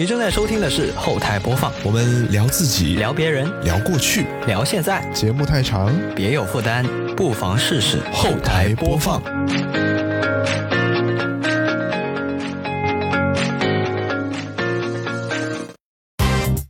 [0.00, 9.20] 你正在收听的是后台播放，我们聊自己，聊别人，聊过去，聊现在，节目太长，别有负担，不妨试试后台播放。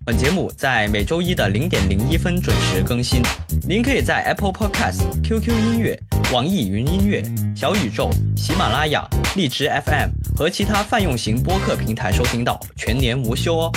[0.05, 3.23] 本节目在每周一的零点零一分准时更新，
[3.63, 5.97] 您可以在 Apple Podcast、QQ 音乐、
[6.33, 7.21] 网易云音乐、
[7.57, 9.05] 小宇宙、喜马拉雅、
[9.35, 13.73] 荔枝 FM 和其他泛用型播客平台收听到，全年无休哦。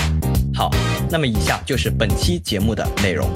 [0.54, 0.70] 好，
[1.10, 3.28] 那么以下就是本期节目的内容。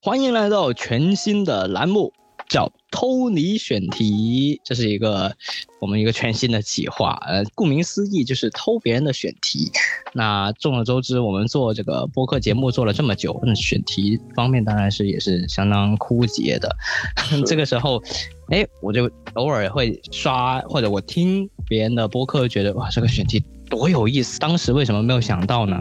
[0.00, 2.12] 欢迎来到全新的栏目，
[2.48, 5.34] 叫偷你选题，这是一个
[5.80, 7.18] 我们一个全新的企划。
[7.26, 9.70] 呃，顾名思义就是偷别人的选题。
[10.12, 16.76] 那众所周知，我们做这个播客节目做了这么久，那选题方面当然是也是相当枯竭的。
[17.46, 18.02] 这个时候，
[18.48, 23.42] 哎，我就偶尔会刷或者我听别人的播客，觉得哇，这个选题
[23.74, 24.38] 多有意思。
[24.38, 25.76] 当时为什么没有想到呢？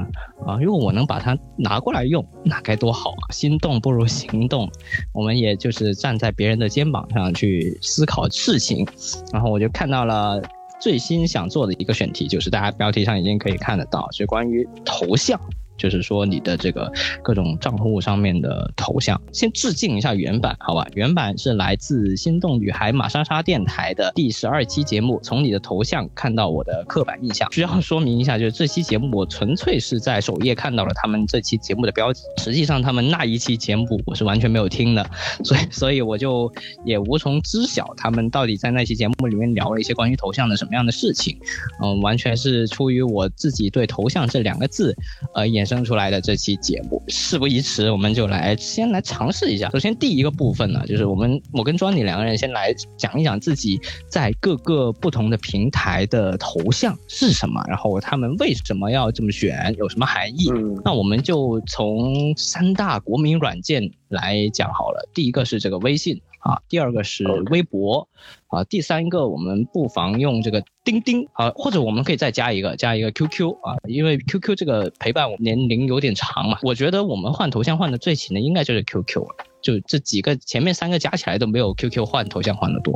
[0.48, 3.32] 啊，如果我能把它拿过来用，那该多好啊！
[3.32, 4.70] 心动不如行动，
[5.14, 8.86] 我们也就是站在别人的肩膀上去思考事情。
[9.32, 10.42] 然后我就看到了。
[10.82, 15.40] 最新想做的一个选题，就是大家标题上已经可以看得到，是关于头像。
[15.78, 20.88] 就是说你的这个各种账户上面的头像，先致敬一下原版，好吧？
[20.94, 25.20] 原版是来自心动女孩马莎莎电台的第十二期节目。
[25.24, 35.10] 从你的头像看到我的刻板印象，需要说明一下，就是这期节目我纯粹是在首页看到了他们这期节目的标题，实际上他们那一期节目我是完全没有听的，
[35.44, 36.52] 所以所以我就
[36.86, 41.38] 也无从知晓他们到底在那期节目里面聊了一些关于头像的什么样的事情。
[41.82, 44.96] 嗯，完全是出于我自己对头像这两个字，
[45.34, 47.02] 呃衍生出来的这期节目。
[47.08, 49.70] 事不宜迟，我们就来先来尝试一下。
[49.70, 60.52] 首先第一个部分呢，就是我们我跟庄尼两个人先来讲一讲自己在各个不同的平台的头像是什么，然后他们为什么要这么选，有什么含义。
[60.84, 65.10] 那我们就从三大国民软件来讲好了。
[65.14, 68.08] 第一个是这个微信啊，第二个是微博
[68.54, 79.46] 啊，第三个我们不妨用这个钉钉啊，或者我们可以再加一个加一个 QQ 啊，因为 QQ 这个陪伴我年龄有点长嘛，我觉得我们换头像换的最勤的应该就是 QQ 了。
[79.64, 82.94] 就这几个前面三个加起来都没有 QQ 换头像换的多，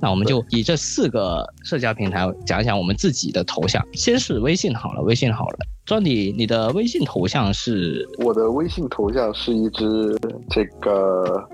[0.00, 3.84] 那我们就以这四个社交平台讲一讲我们自己的头像。
[3.94, 8.08] 先是微信好了，微信好了，庄迪，你的微信头像是？
[8.18, 10.16] 我的微信头像是一只
[10.48, 11.48] 这个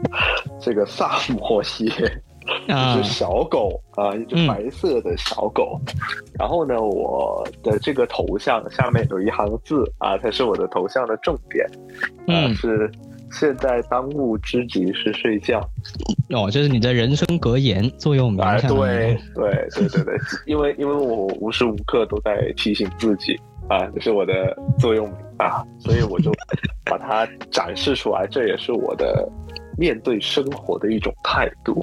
[0.60, 2.22] 这个萨姆摩耶，
[2.66, 5.80] 一只小狗啊，一只白色的小狗。
[6.38, 11.66] 然后呢，我的这个头像下面有一行字啊，它是我的头像的重点，
[12.26, 12.90] 啊是。
[13.32, 15.60] 现在当务之急是睡觉，
[16.30, 18.38] 哦，这是你的人生格言，座右铭。
[18.62, 20.14] 对对对对对，
[20.46, 24.32] 因为因为我无时无刻都在提醒自己啊，这是我的
[24.80, 26.32] 座右铭啊，所以我就
[26.84, 29.30] 把它展示出来，这也是我的
[29.78, 31.80] 面对生活的一种态度。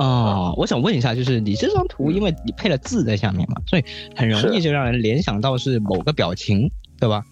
[0.00, 3.84] 哦，我想问一下，就是你这张图，因为你配了字在下面嘛，所以
[4.16, 6.70] 很容易就让人联想到是某个表情。
[7.00, 7.24] 对吧？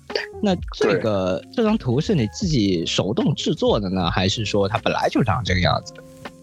[0.43, 5.93] 那这个这张图是你自己手动制作的呢，还是说它本来就长这个样子？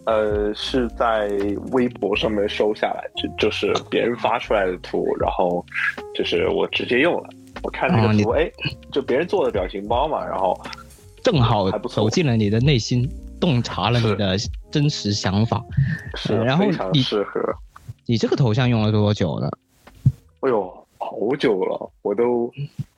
[0.06, 1.28] 呃，是在
[1.72, 5.66] 微博上面收下来，就就是别人发出来的图，然后
[6.14, 7.28] 就是我直接用了。
[7.64, 8.47] 我看那个图，哎，
[8.91, 10.56] 就别人做的表情包嘛，然后
[11.24, 13.09] 正好走进了你的内心，
[13.40, 14.38] 洞察了你的
[14.75, 15.63] 真实想法。
[16.16, 17.40] 是，然后你适合。
[18.06, 19.58] 你这个头像用了多久了？
[20.41, 22.52] 哎呦，好久了，我都。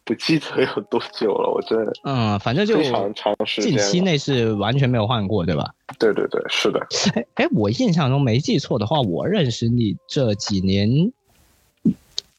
[0.04, 5.76] 不记得有多久了，我真的嗯，反正就非常长时间，近期内是完全没有换过，对吧？
[6.00, 6.80] 对对对，是的。
[7.14, 10.90] 哎哎，我印象中没记错的话，我认识你这几年，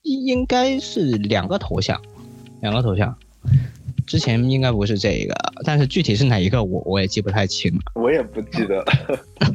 [0.00, 2.00] 应应该是两个头像，
[2.62, 3.14] 两个头像。
[4.08, 7.80] 之前应该不是这个，但是具体是哪一个，我我也记不太清了。
[7.94, 8.84] 我也不记得，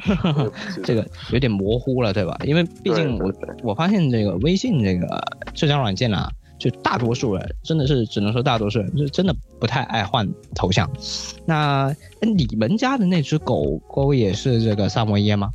[0.85, 2.37] 这个有点模糊了，对吧？
[2.45, 5.21] 因为毕竟我我发现这个微信这个
[5.53, 6.31] 社交软件啊。
[6.59, 10.25] 就大多数人真的是只能说大多数人是真的不太爱换
[10.55, 10.89] 头像。
[11.45, 15.51] 那你们家的那只狗狗也是这个萨摩耶吗？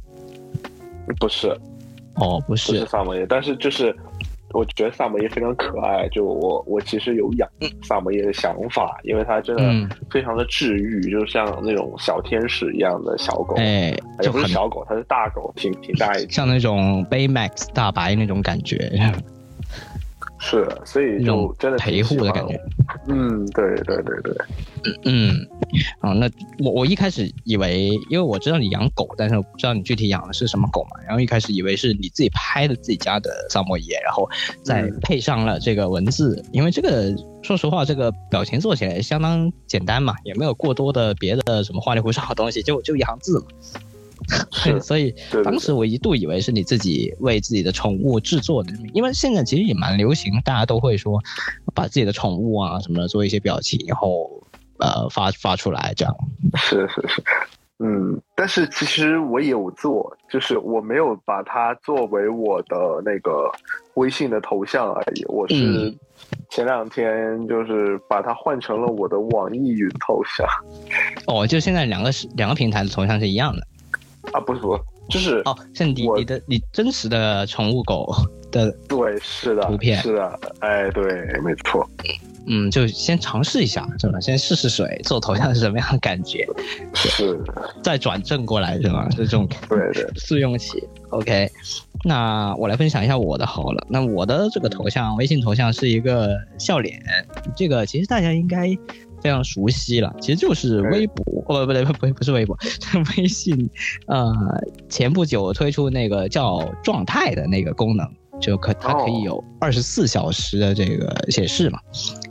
[1.19, 1.57] 不是，
[2.17, 3.25] 哦，不是，不是萨摩耶。
[3.27, 3.97] 但是就是
[4.51, 6.09] 我觉得萨摩耶非常可爱。
[6.09, 7.49] 就我我其实有养
[7.83, 13.55] 萨摩耶的想法，因为它真的非常的治愈，就像那种小天使一样的小狗。
[13.57, 18.91] 哎，就不是小狗，它是大狗，挺挺大一像那种 Baymax 大白那种感觉。
[20.41, 22.61] 是，所以就真的陪护的感觉。
[23.09, 24.37] 嗯，对对对对，
[25.05, 25.35] 嗯，
[26.01, 26.31] 啊，那
[26.63, 34.29] 我我一开始以为，因为我知道你养狗，但是我不知道你具体养的是什么狗嘛，然后一开始以为是你自己拍的自己家的萨摩耶，然后
[34.63, 43.47] 再配上了这个文字，因为这个说实话，这个表情做起来相当简单嘛，也没有过多的别的什么花里胡哨的东西，就就一行字嘛。
[44.81, 51.21] 所以当时我一度以为是你自己为自己的宠物制作的，因为现在其实也蛮流行，大家都会说
[51.75, 54.43] 把自己的宠物啊什么的做一些表情，然后
[54.79, 56.15] 呃发发出来这样。
[56.57, 57.23] 是是是，
[57.79, 63.51] 嗯，但是其实我有做，就是我没有把它作为我的那个
[63.95, 65.97] 微信的头像而已，我是
[66.51, 70.47] 前两天就是把它换成了我的网易云头像。
[71.27, 73.67] 哦，就现在两个是两个平台的头像是一样的。
[74.33, 74.79] 啊，不是不，
[75.09, 78.13] 就是哦，像你你的你真实的宠物狗
[78.51, 81.03] 的，对，是的，图片是的，哎，对，
[81.43, 81.89] 没错，
[82.47, 84.19] 嗯，就先尝试一下，是吧？
[84.21, 86.47] 先试试水，做头像是什么样的感觉？
[86.95, 87.39] 是，
[87.83, 89.09] 再转正过来，是吧？
[89.11, 90.83] 是这种，对对， 试用期。
[91.11, 91.51] OK，
[92.05, 93.87] 那我来分享一下我的好了。
[93.89, 97.01] 那我的这个头像，微信头像是一个笑脸，
[97.57, 98.77] 这个其实大家应该。
[99.21, 103.69] 非常熟悉了，其实就是微博，哦不对不不不是微博，是 微信。
[104.07, 104.33] 呃，
[104.89, 108.09] 前不久推出那个叫状态的那个功能，
[108.41, 111.81] 就可它可以有二十四小时的这个显示嘛，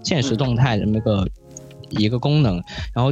[0.04, 1.28] 现实动态的那个
[1.90, 2.62] 一个功能。
[2.94, 3.12] 然后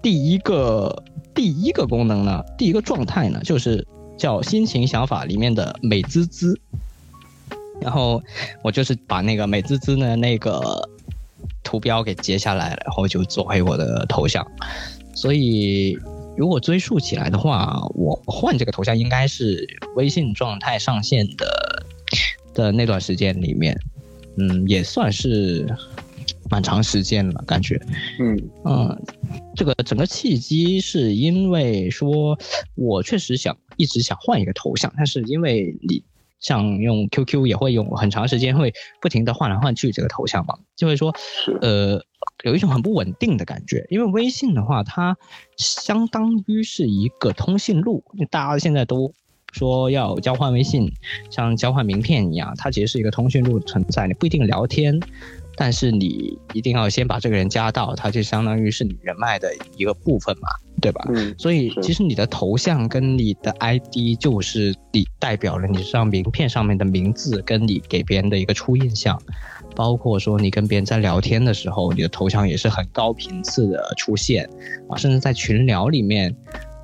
[0.00, 1.02] 第一个
[1.34, 3.86] 第一个功能呢，第一个状态呢，就是
[4.16, 6.58] 叫心情想法里面的美滋滋。
[7.80, 8.22] 然后
[8.62, 10.88] 我就是把那个美滋滋的那个。
[11.62, 14.46] 图标给截下来，然后就作为我的头像。
[15.14, 15.98] 所以，
[16.36, 19.66] 如果追溯起来的话，我换这个头像应该是
[19.96, 21.86] 微信状态上线的
[22.54, 23.78] 的那段时间里面，
[24.38, 25.66] 嗯，也算是
[26.50, 27.80] 蛮长时间了，感觉。
[28.18, 29.02] 嗯嗯，
[29.54, 32.38] 这个整个契机是因为说，
[32.74, 36.02] 我确实想一直想换一个头像，但是因为你。
[36.42, 41.14] 像用 QQ 也会用很长时间，会不停的换来换去这个头像嘛，就会说，
[41.62, 42.04] 呃，
[42.44, 43.86] 有一种很不稳定的感觉。
[43.88, 45.16] 因为微信的话，它
[45.56, 49.14] 相当于是一个通讯录，大家现在都
[49.52, 50.92] 说要交换微信，
[51.30, 55.00] 像交换名片一样，它其实是一个通讯录存在，你不一定聊天。
[55.56, 60.48] 但是你一定要先把这个人加到，他就相当于是你人脉的一个部分嘛，
[60.80, 61.04] 对吧？
[61.14, 61.34] 嗯。
[61.38, 69.20] 所以其实你的头像跟你的 ID 就是你代表了你这张名片上面的名字，跟你给别人的一个初印象，
[69.76, 74.48] 包括说你跟别人在聊天的时候，你的头像也是很高频次的出现
[74.88, 76.34] 啊，甚至在群聊里面，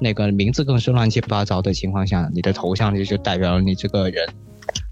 [0.00, 4.29] 那个名字更是乱七八糟的情况下，你的头像就就代表了你这个人，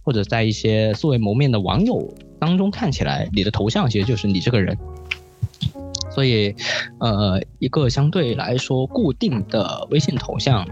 [0.06, 2.14] 或者在一些素未谋面的网友。
[2.38, 4.76] 当中看起来，你的头像其实就是你这个人，
[6.10, 6.54] 所以，
[7.00, 10.68] 呃，一个相对来说固定的微信头像，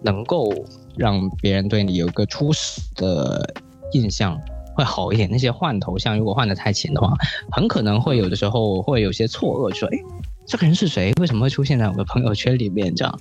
[0.00, 0.54] 能够
[0.96, 3.52] 让别人对你有一个初始的
[3.94, 4.40] 印象
[4.76, 5.28] 会好一点。
[5.28, 7.12] 那些换头像如果换的太勤的话，
[7.50, 9.98] 很可能会有的时候会有些错愕，说，哎，
[10.46, 11.12] 这个人是谁？
[11.20, 12.94] 为什么会出现在我的朋友圈里面？
[12.94, 13.20] 这样，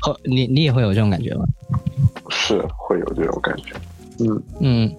[0.00, 1.46] 和你你也会有这种感觉吗？
[2.28, 3.74] 是会有这种感觉，
[4.20, 4.96] 嗯嗯。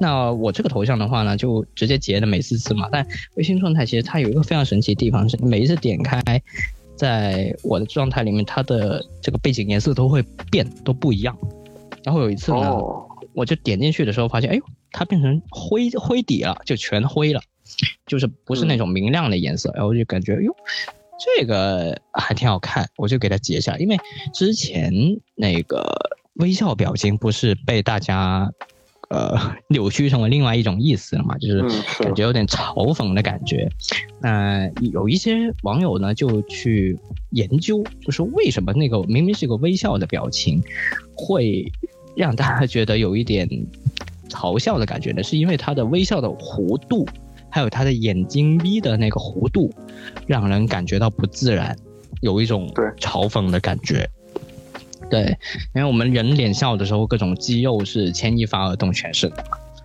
[0.00, 2.88] 那我这个头像的话呢，就直接截的美滋滋嘛。
[2.90, 6.20] 但微信状态其实它有一个非常神奇的地方，是每一次点开，
[6.96, 11.36] 在我的状态里面，它的这个背景颜色都会变，都不一样。
[12.04, 12.76] 然后有一次呢，
[13.34, 17.40] 我就点进去的时候发现，哎呦，它变成灰灰底了，就全灰了，
[18.06, 19.70] 就是不是那种明亮的颜色。
[19.74, 20.54] 然后我就感觉，哟，
[21.38, 23.78] 这个还挺好看，我就给它截下来。
[23.78, 23.96] 因为
[24.34, 24.92] 之前
[25.36, 25.84] 那个
[26.34, 28.50] 微笑表情不是被大家。
[29.12, 29.38] 呃，
[29.68, 31.60] 扭曲成为另外一种意思了嘛，就是
[32.02, 33.68] 感觉有点嘲讽的感觉。
[34.22, 36.98] 那有一些网友呢，就去
[37.30, 40.62] 研究，就是为什么那个明明是一个微笑的表情，
[41.14, 41.70] 会
[42.16, 43.46] 让大家觉得有一点
[44.30, 45.22] 嘲笑的感觉呢？
[45.22, 47.06] 是因为他的微笑的弧度，
[47.50, 49.70] 还有他的眼睛眯的那个弧度，
[50.26, 51.76] 让人感觉到不自然，
[52.22, 52.66] 有一种
[52.98, 54.08] 嘲讽的感觉。
[55.12, 55.36] 对，
[55.74, 59.30] 因为我们人脸笑的时候，各种肌肉是牵一发而动全身。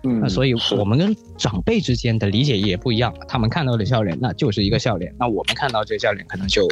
[0.04, 3.12] 嗯，那所以我们跟长辈之间的理解也不一样。
[3.26, 6.68] 他们看到的笑脸，那就是一个笑脸；那我们看到这个笑脸，可能就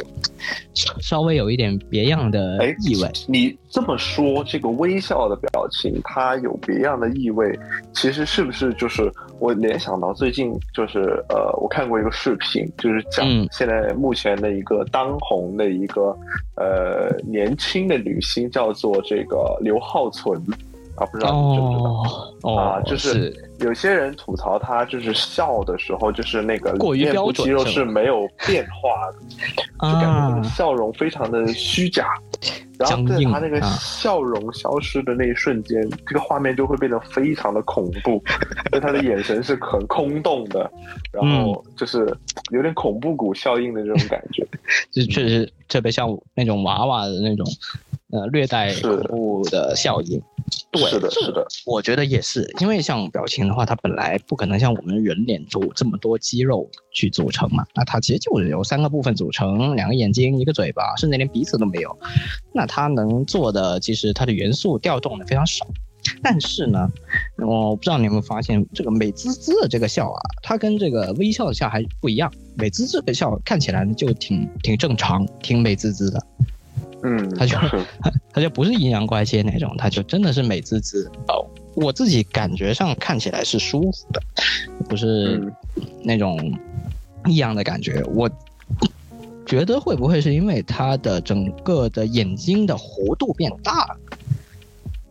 [0.73, 3.11] 稍微有一点别样的意味。
[3.27, 7.57] 你这么说，这个微笑的表情，它有别样的意味，
[7.93, 16.17] 其实是不是就是我联想到最近就是呃，我看过一个视频，就是讲现在目前的一个当红的一个
[16.55, 20.41] 呃年轻的女星，叫做这个刘浩存。
[20.97, 21.83] 啊，不知道你知不知
[22.43, 22.53] 道？
[22.53, 29.19] 啊，就是有些人吐槽他就是笑的时候，就是那个过于标准，肌肉是没有变化的，
[29.87, 32.07] 就感觉那个笑容非常的虚假。
[32.79, 38.23] 然后在他那个笑容消失的那一瞬间，这个画面就会变得非常的恐怖，
[38.71, 40.69] 因为他的眼神是很空洞的，
[41.11, 42.05] 然后就是
[42.51, 44.45] 有点恐怖谷效应的这种感觉，
[44.93, 47.43] 就确实特别像那种娃娃的那种。
[48.09, 50.21] 呃，略带恐怖的效应，
[50.71, 61.99] 对，是的，是的，我觉得也是，因为像表情的话，它本来不可能像我们人脸组这么多肌肉去组成嘛，那它其实就是由三个部分组成，两个眼睛，一个嘴巴，甚至连鼻子都没有，
[62.53, 65.67] 那它能做的其实它的元素调动的非常少，
[66.23, 66.89] 但是呢，
[67.45, 76.25] 我不知道你有没有发现，这个美滋滋的这个笑啊，它跟这个微笑的笑还不一样，美滋滋的笑看起来就挺挺正常，挺美滋滋的。
[77.03, 77.57] 嗯，他就
[78.33, 81.45] 他就不是阴阳怪气那种，他就真的是美滋滋哦。
[81.75, 84.21] 我自己感觉上看起来是舒服的，
[84.89, 85.41] 不是
[86.03, 86.51] 那种
[87.25, 88.03] 异样的感觉。
[88.15, 88.29] 我
[89.45, 93.97] 觉得会不会是因为他的整个的眼睛的弧度变大了，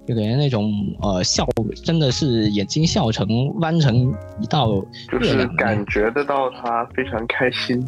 [0.09, 1.47] 就感觉那种呃笑，
[1.85, 7.81] 真的是眼睛笑成弯成一道，就是感觉得到他非常开心。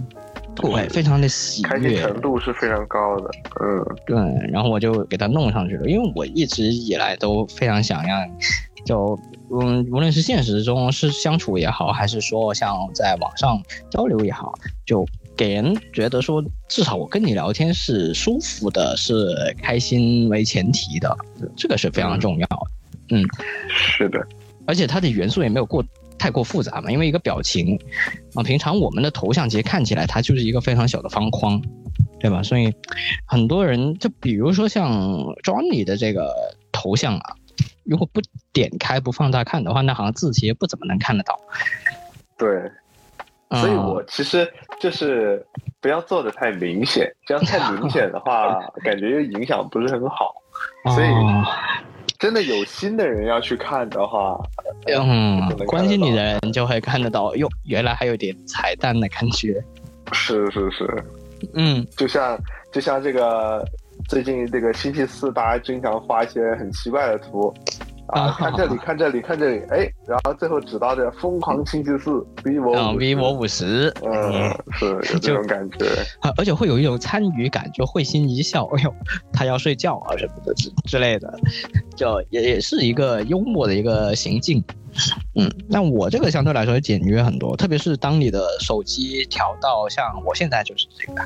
[0.61, 3.31] 对，非常的喜悦，开心程度是非常高的。
[3.61, 4.17] 嗯，对，
[4.51, 8.29] 然后我就给他弄上去了，因为我一直以来都非常想让，
[8.85, 9.19] 就
[9.51, 14.53] 嗯，无论是现实中是相处也好，还是说像在网上交流也好，
[14.85, 21.17] 就给人觉得说，至少我跟你聊天是舒服的，是开心为前提的，
[21.57, 22.67] 这个是非常重要的。
[23.11, 23.25] 嗯，
[23.69, 24.27] 是的，
[24.67, 25.85] 而且它的元素也没有过。
[26.19, 26.91] 太过复杂嘛？
[26.91, 27.79] 因为一个表情
[28.35, 31.63] 啊，平常我们的头像其实看起来它就是一个非常小的方框，
[32.19, 32.43] 对吧？
[32.43, 32.75] 所以
[33.25, 34.91] 很多人就比如说像
[35.45, 36.35] Johnny 的这个
[36.73, 37.35] 头像啊，
[37.85, 38.21] 如果不
[38.53, 41.39] 点开不放大看的话，那好像字其实不怎么能看得到。
[42.37, 42.71] 对，
[43.61, 44.47] 所以我其实
[44.81, 45.45] 就是
[45.81, 50.35] 不要做的太明显，这样太明显的话， 感觉又影响不是很好，
[50.95, 51.09] 所以。
[52.19, 54.37] 真的有心的人要去看的话，
[54.87, 57.33] 嗯，关心你的人就会看得到。
[57.37, 59.63] 哟，原来还有点彩蛋的感觉。
[60.11, 61.05] 是是是，
[61.55, 62.37] 嗯，就像
[62.73, 63.65] 就像这个
[64.09, 67.55] 最近这个星期四，大家经常发一些很奇怪的图。
[68.09, 72.11] 啊，看这里， 看这里，看这里，哎，然后最后指到这疯狂星期四
[72.43, 75.87] ，vivo vivo 五十，嗯，是有 这种感觉，
[76.37, 78.95] 而且会有一种参与感，就会心一笑，哎呦，
[79.33, 81.39] 他要睡觉啊什么的之之类的，
[81.97, 84.65] 就也也是一个幽默的一个行径，
[85.35, 91.23] 嗯，那我这个相对来说简约很多，特别是当你的手机调到像我现在就是这个，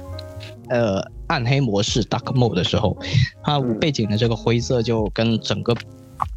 [0.69, 2.97] 呃，暗黑模式 dark mode 的时候，
[3.45, 5.73] 它背景的这个灰色就跟整个。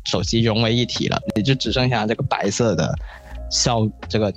[0.03, 2.93] 手机融为一体了，也就只剩下这个白色的
[3.49, 4.33] 笑，这个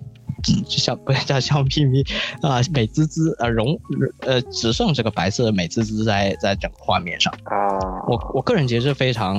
[0.67, 2.03] 笑不是叫笑眯眯
[2.43, 3.79] 啊，美滋滋啊，融
[4.21, 7.69] 呃，只剩这个白色的美滋滋在在整个画面上啊。
[8.07, 9.37] 我我个人其实非常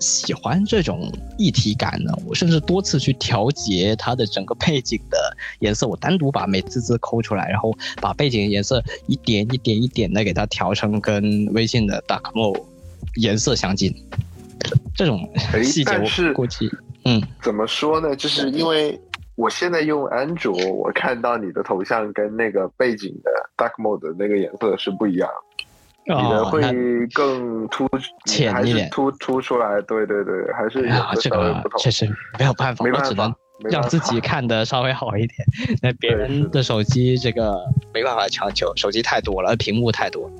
[0.00, 12.62] 喜欢这种一体感的，我甚至多次去调节它的整个背景的颜色，我单独把美滋滋抠出来，然后把背景颜色一点一点一点的给它调成跟微信的 Dark Mode
[13.16, 13.94] 颜色相近。
[14.94, 15.18] 这种
[15.62, 16.70] 细节，我是估计，
[17.04, 18.14] 嗯，怎么说呢？
[18.16, 19.00] 就是因为
[19.36, 25.28] 我现在用安卓，我看到你的头像跟那个背景的 dark mode 的那个颜色是不一样，
[26.06, 26.62] 你的会
[27.12, 27.88] 更突
[28.26, 29.80] 浅一点，突突出来。
[29.82, 30.88] 对对对，还是
[31.20, 32.06] 这个确实
[32.38, 33.34] 没有办法，我只能
[33.70, 35.38] 让自己看的稍微好一点。
[35.82, 37.58] 那别人的手机这个
[37.92, 40.30] 没办法强求，手机太多了，屏幕太多。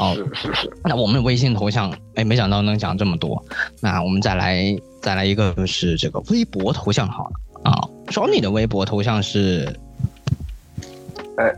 [0.00, 0.72] 哦，是是是。
[0.82, 3.44] 那我们微信头像，哎，没想到能讲这么多。
[3.82, 4.64] 那我们再来
[5.02, 7.86] 再来一个，就是这个微博头像好了啊。
[8.08, 9.68] 说你的微博头像是，
[11.36, 11.52] 哎，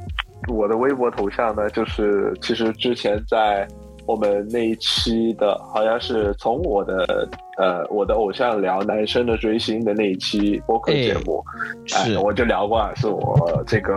[0.49, 3.65] 我的微博头像呢，就是其实之前在
[4.07, 11.45] 我们那一期的，好像是从我的呃我的偶像聊男生的追星的那一期播客节目，
[11.87, 13.97] 是我就聊过，是我这个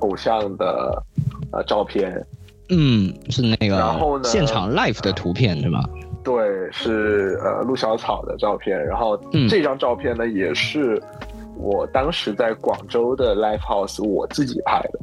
[0.00, 1.00] 偶像的
[1.52, 2.20] 呃照片。
[2.68, 4.24] 嗯，是那个，然后呢？
[4.24, 5.82] 现场 live 的图片是吗？
[6.24, 6.34] 对，
[6.72, 8.76] 是呃陆小草的照片。
[8.84, 9.16] 然后
[9.48, 11.00] 这张照片呢，也是
[11.56, 14.98] 我当时在广州的 live house 我自己拍的。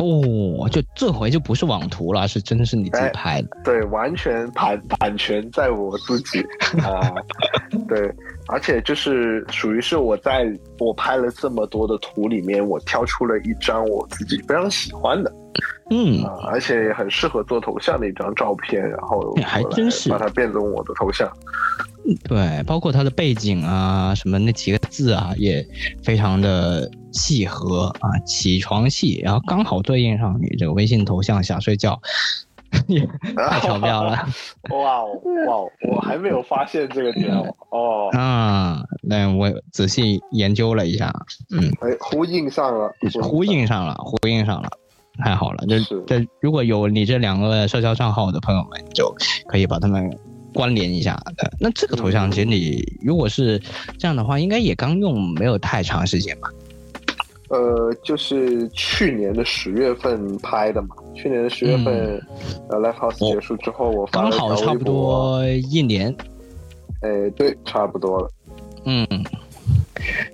[0.00, 3.48] 哦，就这回就不是网图了，是真的是你自己拍的。
[3.64, 6.40] 对，完全版版权在我自己
[6.82, 7.12] 啊。
[7.88, 8.10] 对，
[8.48, 10.46] 而且就是属于是我在
[10.78, 15.32] 我拍了这么多的图里面，我挑出了一张我自己非常喜欢的。
[15.90, 21.28] 嗯，而且也很适合做头像的一张照片，然后还真是把它变成我的头像。
[22.24, 25.66] 对，包括它的背景啊，什么那几个字啊，也
[26.02, 32.00] 非常的契合啊，起床气，然后刚好对应上你这个微信头像想睡觉，
[32.86, 33.00] 也
[33.36, 34.12] 太巧妙了。
[34.70, 35.06] 哇哦
[35.46, 37.34] 哇哦，我还没有发现这个点
[37.70, 38.08] 哦。
[38.12, 41.12] 啊，那我仔细研究了一下，
[41.50, 44.68] 嗯，哎，呼应上了，呼应上了，呼应上了。
[45.22, 49.12] 太好了，就这如果有你这两个社交账号的朋友们，就
[49.48, 50.08] 可以把他们
[50.54, 51.20] 关联一下。
[51.58, 53.60] 那这个头像，其实你如果是
[53.98, 56.48] 这样的话，应该也刚用没有太长时间吧？
[57.50, 60.96] 呃，就是去年的十月份拍的嘛。
[61.14, 62.20] 去年的十月份，
[62.68, 66.14] 呃，Live House 结束之后，我刚好差不多一年。
[67.02, 68.30] 哎，对，差不多了。
[68.84, 69.06] 嗯，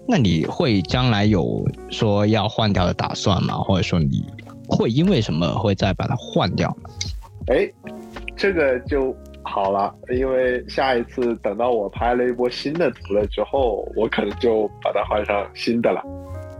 [0.06, 3.54] 那你会将来有说要换掉的打算吗？
[3.54, 4.24] 或者说你？
[4.68, 6.90] 会因为什么会再把它换掉呢？
[7.54, 7.72] 哎，
[8.36, 16.02] 这个就好了，因为下一次等到我拍了一波新的图了之后，我可能就把它换上新的了。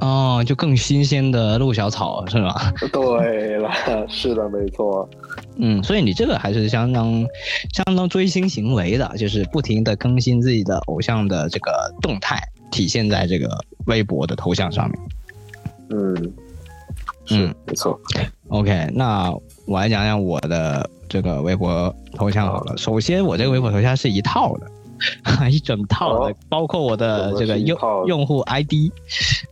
[0.01, 2.55] 哦，就更新鲜的陆小草是吗？
[2.93, 3.71] 对了，
[4.09, 5.09] 是的，没错。
[5.59, 7.27] 嗯，所以你这个还是相当
[7.73, 11.73] 相当追星行为的，就是不停的更新自己的偶像的这个
[12.03, 12.39] 动态，
[12.71, 13.49] 体现在这个
[13.87, 15.01] 微博的头像上面。
[15.91, 16.33] 嗯。
[17.31, 17.99] 嗯，没错。
[18.49, 19.33] OK，那
[19.67, 22.77] 我来讲讲我的这个微博头像好了。
[22.77, 24.67] 首先，我这个微博头像是一套的，
[25.51, 28.91] 一整套的，包括我的这个用用户 ID。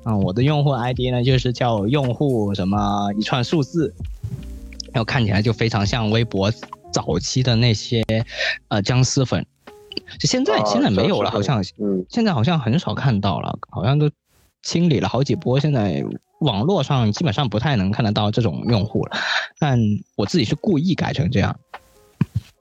[0.02, 3.94] 啊，我的用户 ID 呢，就是叫用户什么一串数字，
[4.92, 6.50] 然后看起来就非常像微博
[6.92, 8.04] 早期的那些
[8.68, 9.44] 呃僵尸粉。
[10.18, 14.10] 就现在现在没有了，好像，嗯，现在好像很少看到了，好像都
[14.62, 16.04] 清理了好几波，现在。
[16.40, 19.16] 网络上基本上不太能看得到这种用户了，
[19.58, 19.78] 但
[20.14, 21.56] 我自己是故意改成这样，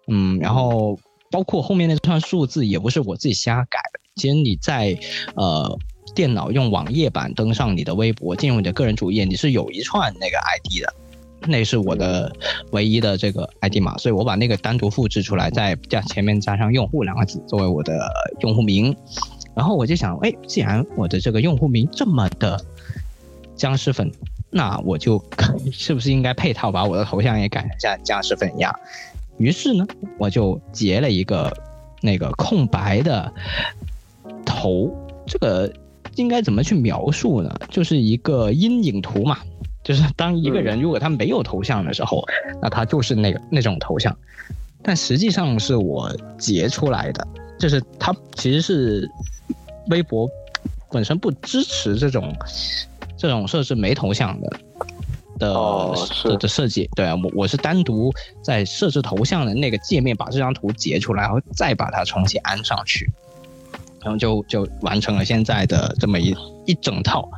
[0.08, 0.98] 嗯，然后
[1.34, 4.00] 包括后面那串数字也不是我自己瞎改的。
[4.16, 4.96] 其实你在
[5.34, 5.76] 呃
[6.14, 10.94] 电脑用网页版登上你的微博，进入你的个人主页，你是有一串那个 ID 的，
[11.48, 12.32] 那是我的
[12.70, 18.00] 唯一的这个 ID 码，所以我把那个单独复制出来，再加前面加上用户两个字作为我的
[18.42, 18.96] 用户名，
[19.56, 22.64] 然后我就想，哎，既然我的这个用户名这么的。
[23.56, 24.12] 僵尸粉，
[24.50, 25.24] 那我就
[25.72, 28.74] 是不是应该配套把我的头像也改成像僵尸粉一样？
[29.38, 29.86] 于是呢，
[30.18, 31.52] 我就截了一个
[32.02, 33.32] 那个空白的
[34.46, 34.92] 头，
[35.26, 35.72] 这个
[36.16, 37.54] 应该怎么去描述呢？
[37.70, 39.38] 就是一个阴影图嘛，
[39.84, 42.24] 就是当一个人如果他没有头像的时候，
[42.62, 44.16] 那他就是那个那种头像，
[44.82, 47.28] 但实际上是我截出来的，
[47.60, 49.10] 就是它其实是
[49.88, 50.30] 微博
[50.92, 52.34] 本身不支持这种。
[53.16, 54.60] 这种设置没头像的
[55.40, 63.12] 的的设计，对啊，我我是单独在设置头像的那个界面把这张图截出来，然后再把它重新安上去，
[64.02, 67.30] 然后就就完成了现在的这么一一整套。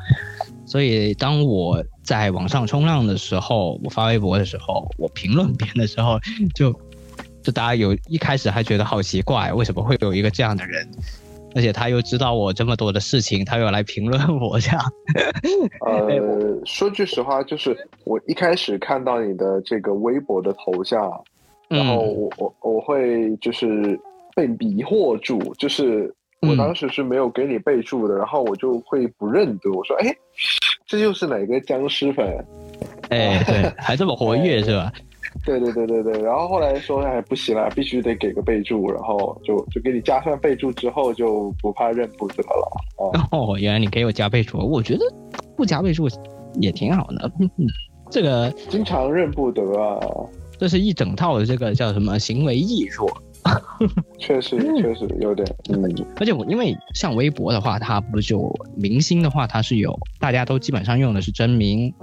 [0.66, 6.20] 所以当我在网上冲浪的时候，我发微博的时候，我评论别人的时候，
[6.56, 6.74] 就
[7.44, 10.88] 就大家有一开始还觉得好奇怪，为什么会有一个这样的人？
[11.56, 14.82] 而且他又知道我这么多的事情，他又来评论我这样。
[15.80, 21.02] 呃，说句实话，就是我一开始看到你的这个微博的头像，
[21.70, 23.98] 然后我我我会就是
[24.36, 30.14] 被迷惑住，就是我当时是没有给你备注的，然后我就会不认得，我说哎，
[30.86, 32.28] 这又是哪个僵尸粉？
[33.10, 34.92] 哎，对，还这么活跃 是吧？
[35.44, 43.58] 对对对对对，然后后来说哎不行了，必须得给个备注，然后就就给你加上备注之后就不怕认不得了哦。
[43.60, 45.06] 原来你给我加备注，我觉得
[45.56, 46.08] 不加备注
[46.60, 47.32] 也挺好的。
[48.10, 50.00] 这个经常认不得啊，
[50.58, 53.08] 这是一整套的这个叫什么行为艺术。
[54.18, 55.84] 确实确实有点，嗯。
[56.18, 61.94] 而且我因为像微博的话，它不就明星的话，它是有大家都基本上用的是真名，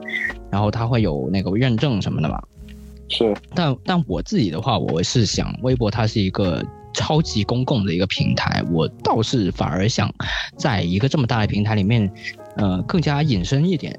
[0.50, 2.40] 然后它会有那个认证什么的嘛。
[3.12, 10.10] 是，但但我自己的话，我是想，微博它是一个超级公共的一个平台，我倒是反而想，
[10.56, 12.10] 在一个这么大的平台里面，
[12.56, 13.98] 呃，更加隐身一点，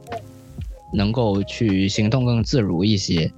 [0.91, 3.31] 能够去行动更自如一些，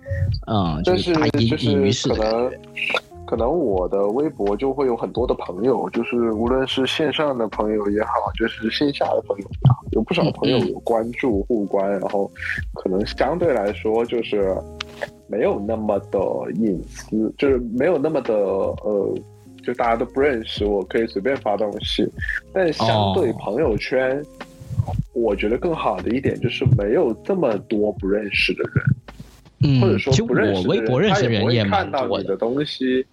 [0.48, 2.54] 嗯，就是大隐隐于市的。
[3.26, 12.32] 可能我的微博就会有很多的朋友，就是无论是线上的朋友也好，就是线下的朋友也好，有不少朋友有关注互关，然后
[12.74, 14.56] 可能相对来说就是
[15.28, 16.20] 没有那么的
[16.54, 19.18] 隐私，就是没有那么的呃，
[19.64, 22.08] 就大家都不认识，我可以随便发东西。
[22.54, 24.24] 但相对朋友圈，
[25.14, 28.86] 我觉得更好的一点就是没有这么多不认识的人。
[29.66, 33.06] 嗯，或者说不认识的人，他也不会看到你的东西，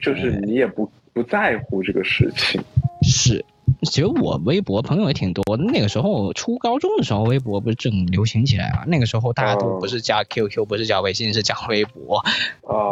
[0.00, 2.60] 就是你也不不在乎这个事情。
[3.02, 3.44] 是，
[3.82, 5.62] 其实我微博朋友也挺多的。
[5.64, 8.84] 那个时候初高中的时候，微博不是正流行起来嘛？
[8.86, 12.20] 那个时候大家都不是加 QQ，不是加微信，是加微博，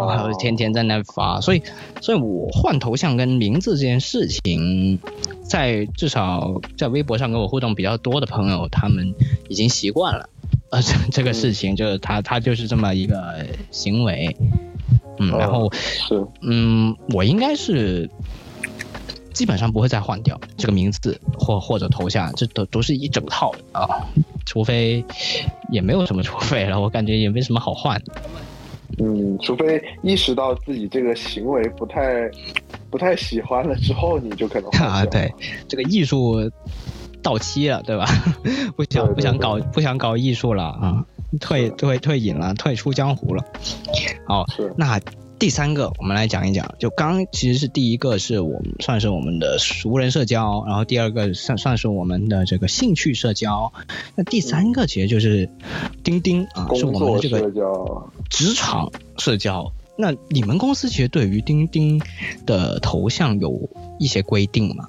[0.08, 1.40] 然后天天在那发。
[1.40, 1.62] 所以，
[2.00, 4.98] 所以我换头像跟名字这件事情，
[5.42, 9.14] 在至少在微博上跟我互动比较多的朋友，他们
[9.48, 10.28] 已经习惯了。
[10.74, 14.36] 呃，这这个事情就是他他就是这么一个行为，
[15.20, 18.10] 嗯，然后是嗯，我应该是
[19.32, 23.86] 基本上不会再换掉这个名字或或者头像，这都都是一整套的啊，
[24.44, 25.04] 除非
[25.70, 28.14] 也没有什么 除非了，我感觉也没什么好换的。
[28.98, 32.28] 嗯，除非意识到自己这个行为不太
[32.90, 35.32] 不太喜欢了之后，你就可能啊，对
[35.68, 36.50] 这个艺术。
[37.24, 38.06] 到期了，对吧？
[38.76, 41.06] 不想不想搞不想搞艺术了啊，
[41.40, 43.42] 退退退隐了，退出江湖了。
[44.28, 44.44] 好，
[44.76, 45.00] 那
[45.38, 53.72] 第三个我们来讲一讲，就刚其实是第一个是我们算是我们的熟人社交，然后第二个算算是我们的这个兴趣社交，
[54.14, 55.48] 那第三个其实就是
[56.04, 57.50] 钉钉啊，是我们的这个
[58.28, 59.72] 职场社交。
[59.96, 62.02] 那你们公司其实对于钉钉
[62.46, 64.88] 的头像有一些规定吗？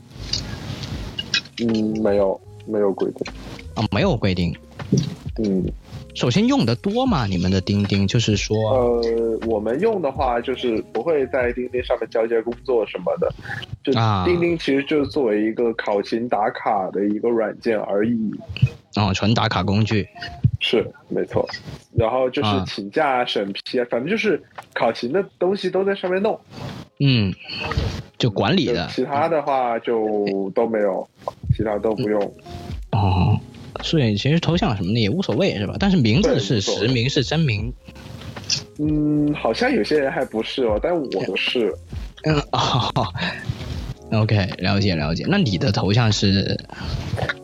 [1.59, 3.33] 嗯，没有，没有规定
[3.75, 4.53] 啊，没有规定。
[5.37, 5.65] 嗯，
[6.13, 7.25] 首先用的多吗？
[7.25, 8.55] 你们的钉钉就是说，
[9.01, 13.33] 呃，我们用的话就是不会在钉钉上面交接工作什么的，
[13.83, 13.91] 就
[14.25, 18.31] 钉钉其实就是作为一个考勤打卡的一个软件而已。
[18.95, 20.07] 哦，纯打卡工具。
[20.61, 21.45] 是，没错。
[21.97, 24.41] 然后就是请假审批，反正就是
[24.73, 26.39] 考勤的东西都在上面弄。
[26.99, 27.33] 嗯。
[28.17, 31.05] 就管理的，其他的话就都没有，
[31.55, 32.21] 其他都不用。
[32.93, 33.37] 哦，
[33.83, 35.75] 所以其实头像什么的也无所谓是吧？
[35.77, 37.71] 但是名字是实名是真名。
[38.79, 41.71] 嗯，好像有些人还不是哦，但我不是。
[42.23, 43.05] 嗯哦
[44.13, 45.25] ，OK，了解了解。
[45.27, 46.57] 那你的头像是？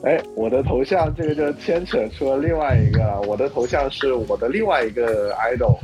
[0.04, 5.78] 哎，我的头像这个就牵扯出了另外一个，我的头像是我的另外一个 idol。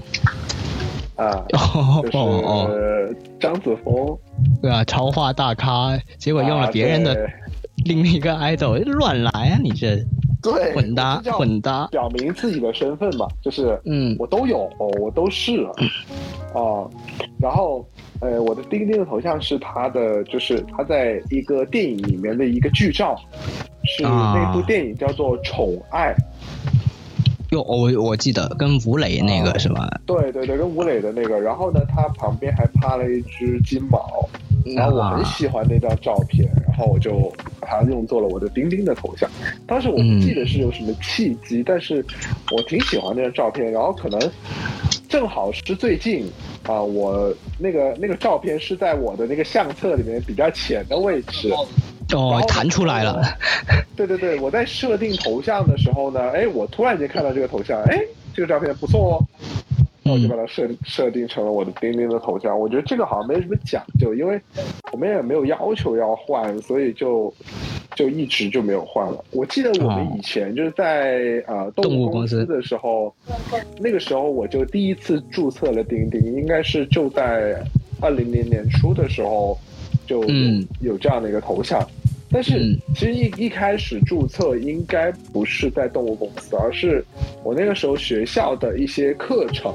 [1.17, 4.17] 啊， 就是张子枫，
[4.61, 7.27] 对啊，超话大咖，结果用了别人的
[7.85, 9.59] 另一个 idol，乱来啊！
[9.61, 9.97] 你这
[10.41, 14.69] 对混搭混搭，表明自己的身份嘛，就是嗯，我都有，
[15.01, 15.63] 我都是
[16.53, 16.87] 啊。
[17.39, 17.83] 然后，
[18.19, 23.15] 呃，我的钉钉的头像是他的，就是他在一个电影里面的一个剧照，
[23.83, 26.13] 是那部电影叫做《宠爱》。
[27.51, 29.89] 哟，我我记得跟吴磊那个是吧？
[30.05, 31.39] 对对对，跟吴磊的那个。
[31.39, 34.27] 然后呢，他旁边还趴了一只金毛，
[34.75, 39.29] 然后我很喜欢那张照片，然后我就把它用作了我的钉钉的头像。
[39.65, 42.05] 当时我不记得是有什么契机，但是
[42.51, 43.71] 我挺喜欢那张照片。
[43.71, 44.19] 然后可能
[45.07, 46.29] 正好是最近
[46.63, 51.49] 啊，我那个那个照片是在我的那个相册里面比较浅的位置。
[52.13, 53.21] 哦，弹出来了。
[53.95, 57.99] 对对对，我在设定头像的时候呢，哎，我突然间看到这个头像，哎，
[58.33, 59.23] 这个照片不错哦，
[60.03, 62.57] 那我就把它设设定成了我的钉钉的头像。
[62.57, 64.39] 我觉得这个好像没什么讲究，因为
[64.93, 67.33] 我们也没有要求要换，所以就
[67.95, 69.25] 就一直就没有换了。
[69.31, 73.13] 我记得我们以前就是在呃动物公司的时候，
[73.79, 77.61] 那个时候我就第一次注册了钉钉，应该是就在
[77.99, 79.57] 二零年年初的时候。
[80.07, 80.23] 就
[80.79, 81.85] 有这样的一个头像，
[82.31, 87.03] 但是其实一一开始注册应该不是在动物公司，而是
[87.43, 89.73] 我那个时候学校的一些课程，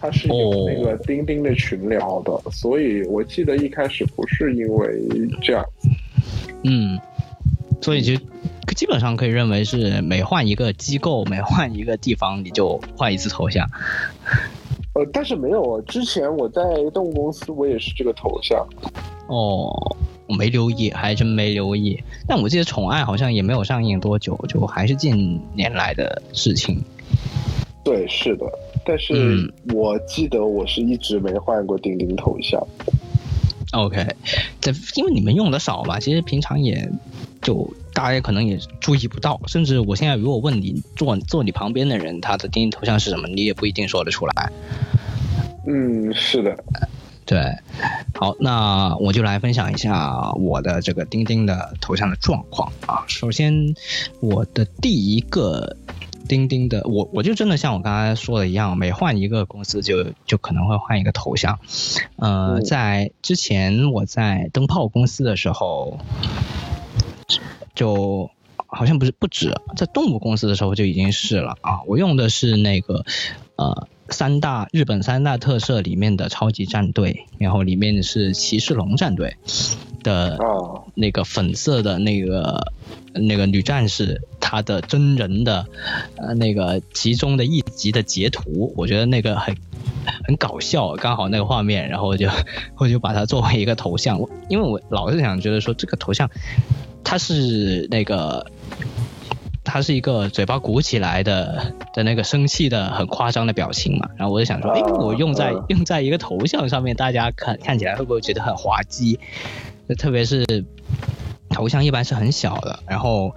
[0.00, 5.00] 它是有那个钉钉的群聊的，所以我记得一开始不是因为
[5.40, 5.64] 这样。
[6.64, 6.98] 嗯，
[7.80, 8.14] 所以就
[8.74, 13.68] 基本上可以认为是每换一个机构，每换一个地方，你就换一次头像。
[14.94, 18.66] 呃，但是没有啊，之前我在动物公司，我也是这个头像。
[19.26, 19.70] 哦，
[20.26, 22.00] 我没留意，还真没留意。
[22.28, 26.80] 但我记得《宠爱》好像也没有上映多久，就还是近年来的事情。
[27.82, 28.46] 对，是的。
[28.86, 32.64] 但是我记得我是一直没换过钉钉头像。
[33.72, 34.06] OK，
[34.60, 36.88] 这因为你们用的少嘛，其实平常也
[37.42, 39.40] 就大家可能也注意不到。
[39.46, 44.52] 甚至我现在如果问你坐坐你旁边的人，他的钉钉头像是什么，你也不一定说得出来。
[45.66, 46.54] 嗯，是的。
[47.26, 47.40] 对，
[48.12, 53.02] 好，那我就来分享一下我的这个钉钉的头像的状况啊。
[53.06, 53.74] 首先，
[54.20, 55.74] 我的第一个
[56.28, 61.58] 钉钉的，我我就真的像我刚才说的一样，每换一个公司就就可能会换一个头像。
[62.16, 65.98] 呃，在之前我在灯泡公司的时候，
[67.74, 68.30] 就
[68.66, 71.82] 好像不是不止，在动物公司的时候就已经是了啊。
[71.86, 73.04] 我用的是那个
[73.56, 79.36] 呃三大日本三大特色里面的超级战队，然后里面是骑士龙战队
[80.02, 80.38] 的
[80.94, 82.72] 那个粉色的那个
[83.12, 85.66] 那个女战士，她的真人的
[86.16, 89.56] 呃那个其中的一集的截图，我觉得那个很
[90.26, 92.28] 很搞笑，刚好那个画面，然后就
[92.76, 96.28] 我就把它作为一个头像，因为我老是想觉得说这个头像
[97.04, 98.46] 它是那个。
[99.66, 109.18] 他是一个嘴巴鼓起来的的那个生气的很夸张的表情嘛，然后我就想说，哎，我用在用在一个头像上面，大家看看起来会不会觉得很滑稽？
[109.96, 110.44] 特别是
[111.48, 113.34] 头像一般是很小的，然后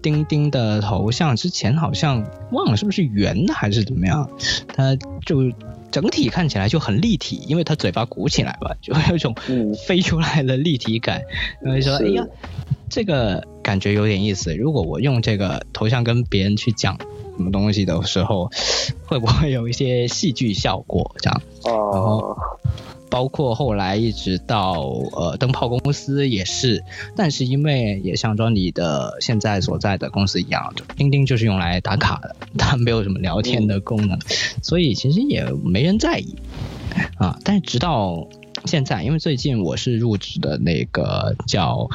[0.00, 4.30] 钉钉的头像之前好像忘了是不是圆的还是怎么样，
[4.68, 5.50] 它就
[5.90, 9.34] 整体看起来就很立体，因为它嘴巴鼓起来吧， 就有一种
[9.86, 11.22] 飞出来的立体感，
[11.62, 12.26] 所以说，哎呀。
[12.88, 14.54] 这个感觉有点意思。
[14.54, 16.96] 如果我用这个头像跟别人去讲
[17.36, 18.48] 什么东西的时候，
[19.04, 21.16] 会不会有一些戏剧效果？
[21.18, 22.36] 这样，然后
[23.10, 24.72] 包括后来一直到
[25.12, 26.84] 呃灯泡公司也是，
[27.16, 34.18] 但是因为也像庄你的现在所在的公司一样，钉钉就是用来打卡的，它没有什么聊天的功能，
[34.62, 36.34] 所以其实也没人在意
[37.18, 37.38] 啊。
[37.44, 38.26] 但是直到
[38.64, 41.88] 现在，因为最近我是入职的那个叫。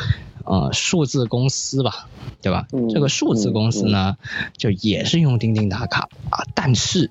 [0.46, 2.08] 呃，数字公司吧，
[2.42, 2.68] 对吧？
[2.94, 4.18] 这个数字公司呢，
[4.58, 6.46] 就也是用钉钉打卡啊。
[6.56, 7.10] 但是，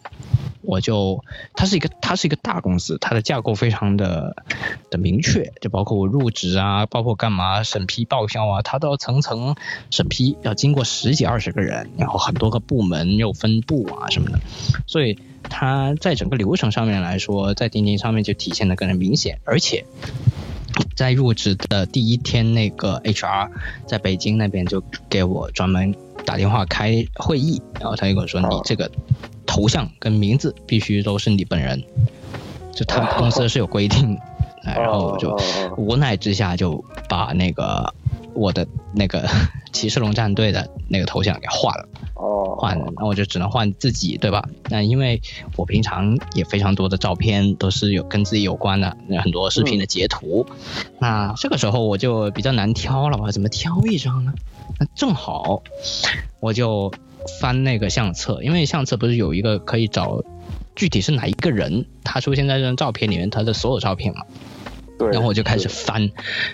[0.62, 4.36] 我就它是一个它是一个大公司，它的架构非常的
[4.90, 9.56] 的明确，就包括我入职啊，包括干嘛审批报销啊，它都要层层
[9.90, 14.40] 审批，要经过十几二十个人，然后很多个部门又分部啊什么的，
[14.86, 19.84] 所以它在整个流程上面来说，在钉钉上面就体现的更加明显，而且。
[20.96, 23.48] 在入职的第一天，那个 HR
[23.86, 28.90] 在北京那边就给我专门打电话开会议，然后他就跟我说：“你这个
[29.46, 31.82] 头像跟名字必须都是你本人。”
[32.72, 34.16] 就他们公司是有规定，
[34.64, 35.36] 然后就
[35.76, 37.92] 无奈之下就把那个
[38.32, 39.28] 我的那个
[39.72, 41.88] 骑士龙战队的那个头像给换了。
[42.60, 44.46] 哦，换，那我就只能换自己，对吧？
[44.68, 45.20] 那因为
[45.56, 50.46] 我平常也非常多的照片都是有跟自己有关的，很多视频的截图。
[50.98, 54.34] 那这个时候我就比较难挑了，我怎么挑一张呢？
[54.78, 55.62] 那正好
[56.38, 56.92] 我就
[57.40, 60.22] 翻那个相册，因为相册不是有一个可以找
[60.76, 64.24] 具体是哪一个人他出现在这张照片里面他的所有照片嘛？
[64.98, 65.10] 对。
[65.10, 66.10] 然后我就开始翻，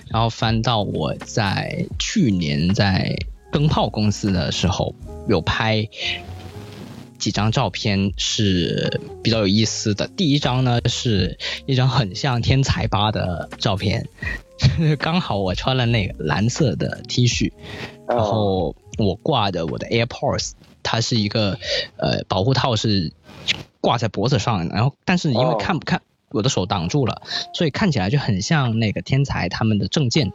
[0.09, 3.17] 然后翻到我在去年在
[3.57, 4.95] 灯泡公司的时候。
[5.29, 5.89] 有拍
[7.19, 10.07] 几张照片是比较有意思的。
[10.17, 14.07] 第一张呢是一张很像天才吧的照片，
[15.01, 17.51] 刚好我穿了那个蓝色的 T 恤，
[18.07, 20.53] 然后我挂的我的 AirPods，
[20.85, 21.59] 它是一个
[21.97, 23.13] 呃保护套是
[23.81, 27.23] 挂在脖子上，然后但是因为看不看我的手挡住了，
[27.55, 30.33] 所以看起来就很像那个天才他们的证件。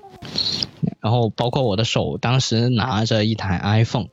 [1.00, 4.08] 然后包括我的手，当时拿着一台 iPhone，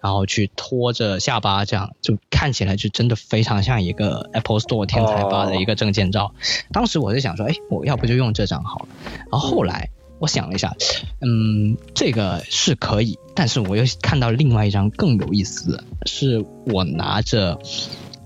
[0.00, 6.32] 然后去托着下巴，这样就看起来就真的非常像一个 Apple Store 天才吧的一个证件照。
[6.72, 8.88] 当时我就想说，哎，我要不就用这张好了。
[9.30, 10.74] 然后后来我想了一下，
[11.20, 17.58] 嗯，这个是可以，但是我又看到另外一张更有意思是，我拿着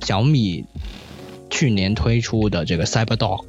[0.02, 0.64] 小米
[1.52, 3.44] 去年推出的这个 Cyber Dog。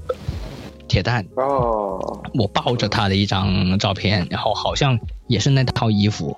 [0.87, 6.37] 铁蛋哦，我抱着他的一张照片，然后好像也是那套衣服。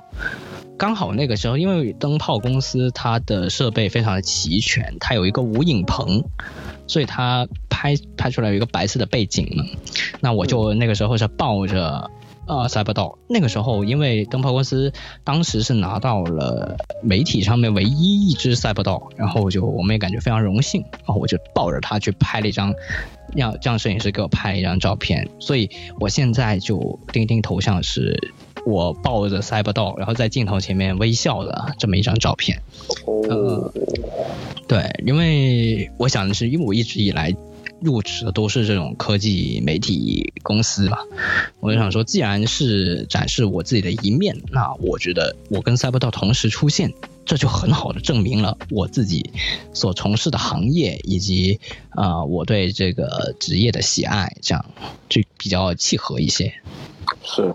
[0.77, 6.23] 刚好那个时候，因为灯泡公司它的设备非常的齐全，它有一个无影棚，
[6.87, 9.65] 所以它拍拍出来有一个白色的背景嘛。
[10.21, 12.09] 那我就那个时候是抱着。
[12.45, 22.73] 啊，赛博道那个时候，因为灯泡公司当时是拿到了媒体上面唯一一只赛博道，然后就我们也感觉非常荣幸，然后我就抱着它去拍了一张，
[23.35, 28.31] 让让摄影师给我拍一张照片，所以我现在就钉钉头像是
[28.65, 32.61] 我抱着赛博道，然后在镜头前面微笑的这么一张照片。
[33.29, 33.73] 哦，
[34.67, 37.35] 对，因为我想的是，因为我一直以来。
[37.81, 40.97] 入职的都是这种科技媒体公司嘛，
[41.59, 46.93] 我就想说，既然是展示我自己的一面，那我觉得我跟赛博道同时出现，
[47.25, 49.29] 这就很好的证明了我自己
[49.73, 51.59] 所从事的行业以及
[51.89, 54.65] 啊我对这个职业的喜爱，这样
[55.09, 56.53] 就比较契合一些。
[57.23, 57.53] 是，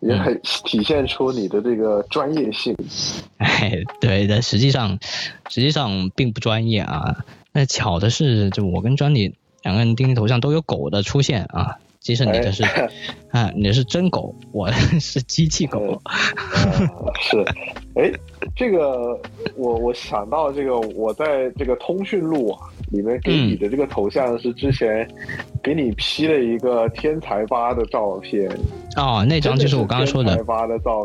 [0.00, 2.74] 也很体现出你的这个专业性。
[3.36, 4.98] 哎，对但，实际上
[5.48, 7.24] 实际上并不专业啊。
[7.54, 11.78] 那巧的是，就我跟专利两个人钉钉头像都有狗的出现啊。
[12.00, 12.62] 其实你的是
[13.30, 15.98] 啊，你是真狗，我 是机器狗。
[17.18, 17.42] 是，
[17.94, 18.12] 哎，
[18.54, 19.18] 这个
[19.56, 25.08] 我我想到这个，我在这个通讯录啊里面给你的这个头像是之前
[25.62, 28.50] 给你 P 了一个天才吧的照片。
[28.96, 30.36] 哦，那张就是我刚刚说的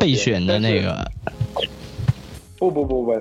[0.02, 1.10] 备选的那个。
[2.58, 3.14] 不不不不，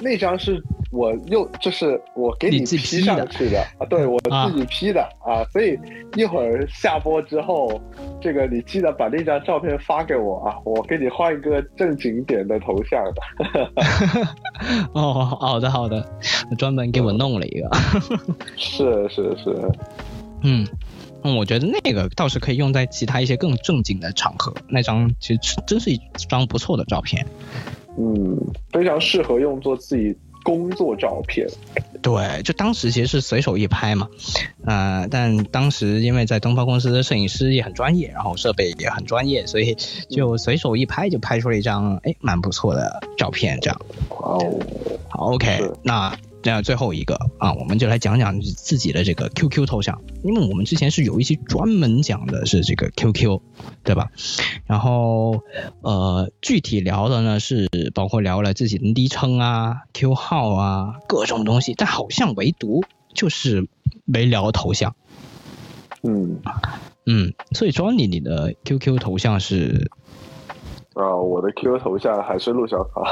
[0.00, 0.62] 那张是。
[0.92, 5.78] 我又就是我给你 P 上去的啊，对我自己 P 的啊，所以
[6.14, 7.78] 一会儿下播之后，
[8.18, 13.70] 这个你记得把那张照片发给我啊，我给你换一个正经点的头像的。
[14.94, 16.08] 哦，好的好的，
[16.56, 17.68] 专门给我弄了一个。
[18.56, 19.54] 是是是，
[20.44, 20.66] 嗯
[21.24, 27.26] 嗯，我觉得那个倒是可以用在其他一些更正经的场合，那张其实真是一张不错的照片。
[27.98, 28.38] 嗯，
[28.72, 30.16] 非常适合用作自己。
[30.42, 31.44] 工作照片，
[32.00, 34.06] 对，就当时其实是随手一拍嘛，
[34.64, 39.76] 呃，但当时因为在东方公司的摄影师也很专业，然后设备也很专业，所以
[40.08, 43.80] 就随手一拍就拍出了一张哎蛮不错的照片，这样。
[44.10, 44.38] 哦，
[45.08, 46.16] 好，OK，那。
[46.46, 53.40] 那最后一个啊，我们就来讲讲自己的这个 QQ 头像，因为我们之前是有一期专门讲的是这个 QQ，
[53.82, 54.12] 对吧？
[54.64, 55.42] 然后
[55.82, 63.68] 呃，具体聊的呢是包括聊了自己的昵称啊、Q 号啊各种东西，但好像唯独就是
[64.04, 64.94] 没聊头像。
[66.04, 66.38] 嗯
[67.06, 69.90] 嗯，所以 Johnny，你的 QQ 头像是？
[70.94, 73.02] 啊，我的 QQ 头像还是陆小草。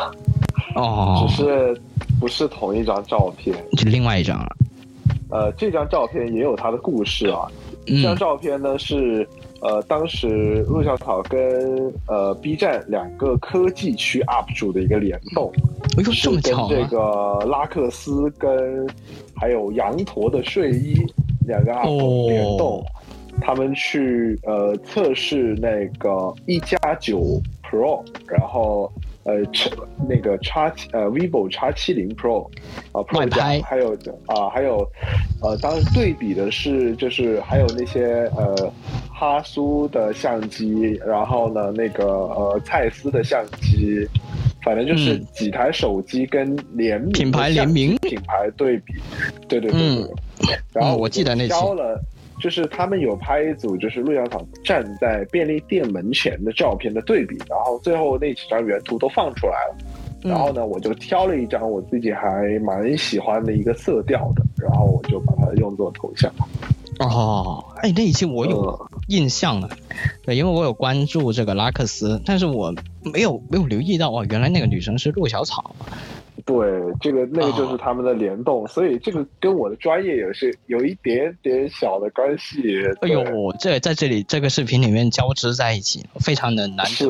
[0.77, 1.81] 哦，只是
[2.24, 4.56] 不是同一张照片，是另外一张了。
[5.28, 7.46] 呃，这张照片也有它的故事啊。
[7.84, 9.28] 这张照片呢是
[9.60, 15.52] 呃，当时陆小草跟呃 B 站两个科技区 UP 主的一个联动，
[16.14, 18.87] 是跟这个拉克斯跟
[19.37, 20.96] 还有羊驼的睡衣
[21.46, 22.82] 两个 UP 主联动，
[23.42, 27.20] 他们去呃测试那个一加九
[27.70, 28.90] Pro，然后。
[29.24, 29.70] 呃，叉
[30.08, 32.44] 那个叉七呃，vivo 叉七零 pro
[32.92, 33.94] 啊，pro 加还有
[34.26, 34.87] 啊，还有
[35.42, 38.72] 呃，当然对比的是，就是还有那些呃，
[39.10, 44.06] 哈苏的相机，然后呢，那个呃，蔡司的相机，
[44.62, 48.92] 反正就是几台手机跟联名品牌联名品牌对比，
[49.48, 51.54] 对对对对，然后我记得那期。
[52.40, 59.77] 就是他们有拍一组，就是陆小草站在便利店门前的照片的对比，然后最后那几张原图都放出来了，
[60.23, 66.31] 然后呢，我就挑了一张我自己还蛮喜欢的一个色调的，然后我就把它用作头像。
[67.01, 69.68] 哦，哎，那一期我有印象了，
[70.25, 75.75] 对，因为我有关注这个拉克斯，但是我没有没有留意到哦，原来那个女生是陆小草。
[76.44, 76.57] 对，
[77.01, 82.85] 这个那个就是他们的联动，所以这个跟我的专业也是有一点点小的关系。
[83.03, 83.25] 哎呦，
[83.59, 86.85] 这在这里这个视频里面交织在一起，非常的难。
[86.87, 87.07] 是，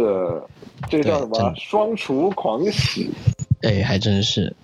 [0.89, 1.55] 这个叫什么？
[1.57, 3.11] 双厨狂喜。
[3.63, 4.55] 哎，还真是，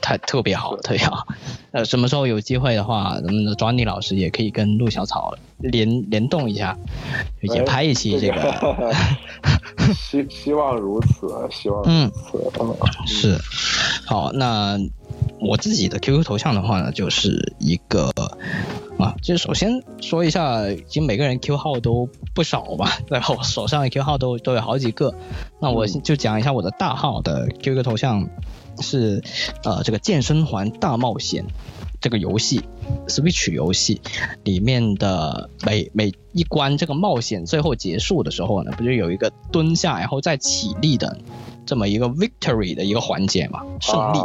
[0.00, 1.26] 太特别好，特别好。
[1.76, 6.74] 呃，什么时候有机会的话，咱们的 Johnny 老师也可以跟陆小草联联动一下，
[7.42, 8.94] 也拍一期这个。
[9.94, 12.10] 希希望如此，希望嗯
[13.06, 13.36] 是。
[14.06, 14.78] 好，那
[15.38, 18.10] 我自己的 QQ 头像的话呢，就是一个
[18.98, 23.26] 啊，就首先说一下，其实每个人 Q 号都不少吧，对吧？
[23.36, 25.14] 我手上的 Q 号都都有好几个。
[25.60, 28.26] 那我就讲一下我的大号的 QQ 头像
[28.82, 29.22] 是
[29.64, 31.44] 呃这个健身环大冒险
[32.00, 32.62] 这个游戏
[33.08, 34.00] Switch 游戏
[34.44, 41.18] 里面的每每一关这个冒险最后结束的时候呢，不就有一个蹲下然后再起立的。
[41.66, 44.18] 这么一个 victory 的一个环节嘛，胜利，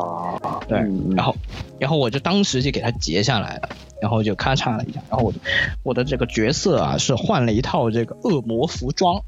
[0.67, 0.77] 对，
[1.15, 1.35] 然后，
[1.79, 5.33] 然后我就当时就给它截下来了，然后就咔嚓了一下，然后我
[5.81, 9.23] 我的这个角色啊是换了一套这个恶魔服装，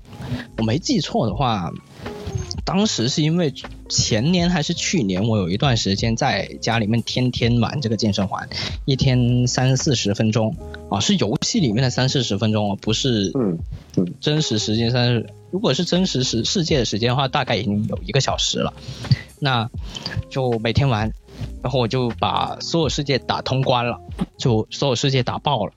[0.60, 1.72] 我没记错的话。
[2.66, 3.54] 当时是因为
[3.90, 8.48] 前年还是去年，我有一段时间在家里面天天玩这个健身环，
[8.86, 10.56] 一天三四十分钟
[10.90, 13.60] 啊，是游戏里面的三四十分钟哦，不是嗯
[13.98, 18.74] 嗯真实时间三十，如果是真实世世界的时间的话，大概已经有一个小时了，
[19.40, 19.70] 那
[20.30, 21.12] 就每天玩，
[21.62, 24.00] 然后我就把所有世界打通关了，
[24.38, 25.74] 就所有世界打爆了，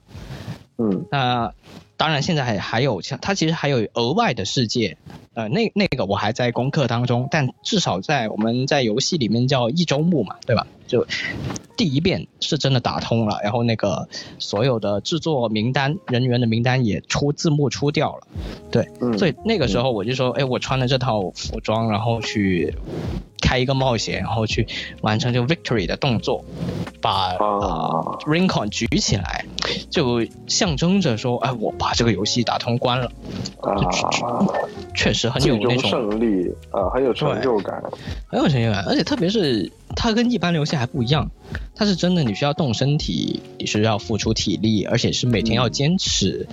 [0.77, 1.53] 嗯，那。
[1.97, 4.97] 当然，现在还还有像它其实还有额外的世界，
[5.33, 10.67] 呃，那那个我还在功课当中，但至少在我们在游戏里面叫一周目嘛，对吧？
[10.87, 11.05] 就
[11.75, 14.07] 第一遍是真的打通了，然后那个
[14.39, 18.27] 所有的制作名单人员的名单也出字幕出掉了，
[18.71, 22.73] 对，所以那个时候我就说，哎，我穿了这套服装，然后去。
[23.39, 24.67] 开一个冒险，然后去
[25.01, 26.43] 完成这个 victory 的动作，
[26.99, 29.45] 把啊 r i n c o n 举起来，
[29.89, 33.09] 就象征着说，哎，我把这个游戏打通关了。
[33.61, 33.77] 啊，
[34.93, 37.81] 确实很有那种胜利啊，很有成就感，
[38.27, 38.83] 很有成就感。
[38.85, 41.31] 而且特别是它跟一般游戏还不一样，
[41.75, 46.47] 它是真的你需要动身体，你是要付出体力，而且是每天要坚持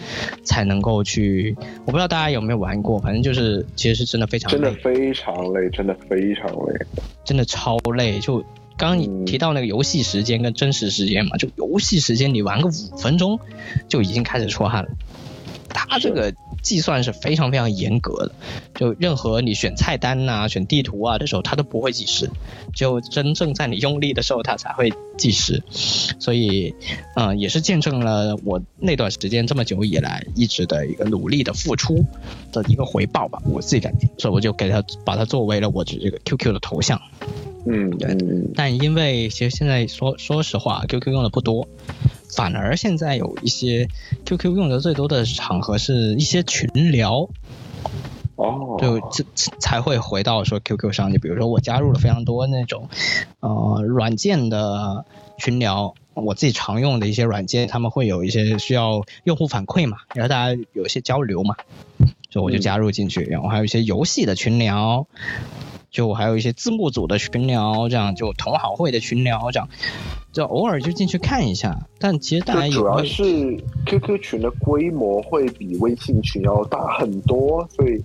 [0.44, 1.56] 才能够去。
[1.84, 6.86] 我不知道大家有没有玩过，反正就是其实是真的非常累真的非常累，真的非常累。
[7.24, 8.40] 真的超累，就
[8.76, 13.38] 刚刚提到那个游戏时间跟真实时间嘛，就游戏时间你玩个五分钟
[13.88, 14.90] 就已经开始出汗了。
[15.74, 18.32] 它这个计算是非常非常严格的，
[18.74, 22.30] 就任何你选菜单呐、选地图啊的时候，它都不会计时，
[22.74, 25.62] 就真正在你用力的时候，它才会计时。
[25.68, 26.74] 所以，
[27.16, 32.04] 嗯，也是见证了我那段时间这么久以来一直的一个努力的付出
[32.52, 37.00] 的一个回报吧，我自己感觉，所以我就给它把它作为了我的这个 QQ 的头像。
[37.66, 38.16] 嗯，对。
[38.54, 41.66] 但因为其实现在说说实话，QQ 用的不多。
[42.34, 43.88] 反而现在有一些
[44.24, 47.28] QQ 用的最多的场合是一些群聊，
[48.36, 49.24] 哦，就这
[49.58, 51.12] 才会回到说 QQ 上。
[51.12, 52.88] 就比如说我加入了非常多那种
[53.40, 55.04] 呃软件的
[55.38, 61.56] 群聊，我自己常用的一些软件，他们会有一些需要用户反馈嘛，然后大家有一些交流嘛，
[62.30, 63.22] 所以我就加入进去。
[63.22, 65.06] 然后还有一些游戏的群聊，
[65.94, 69.68] 就还有一些字幕组的群聊，这样就同好会的群聊这样。
[70.32, 73.22] 就偶尔就进去看一下，但其实大家主要是
[73.86, 78.02] QQ 群的规模会比微信群要大很多，所以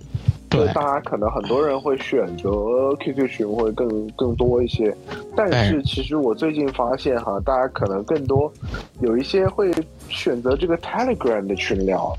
[0.48, 4.96] 对大家可能很多人会选择 QQ 群会更更多一些。
[5.36, 8.52] 但是其实我最近发现哈，大家可能更多
[9.00, 9.68] 有一些会
[10.10, 12.14] 选择这个 Telegram 的群聊，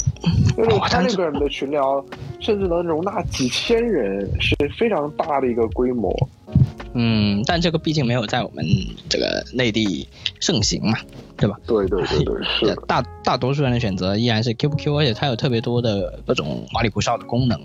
[0.58, 2.04] 因为 Telegram 的群聊
[2.39, 6.12] 甚至能容纳几千人，是非常大的一个规模。
[6.94, 8.66] 嗯，但这个毕竟没有在我们
[9.08, 10.06] 这个内地
[10.42, 10.98] 盛行嘛，
[11.38, 11.58] 对吧？
[11.66, 12.76] 对对对对，是。
[12.86, 17.58] 大大多数人的选择依然是 QQ，而且它有特别多的各种花里胡哨的功能。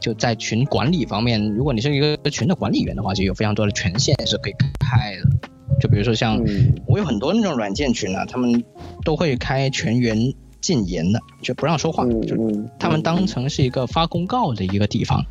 [0.00, 5.48] 就在群管理方面，如果你是一个群的管理员的话，就有非常多的权限是可以开的。
[5.80, 6.40] 就比如说像
[6.86, 8.64] 我有很多那种软件群啊，他们
[9.04, 12.36] 都会开全员禁言的，就不让说话，就
[12.78, 15.24] 他们当成是一个发公告的一个地方。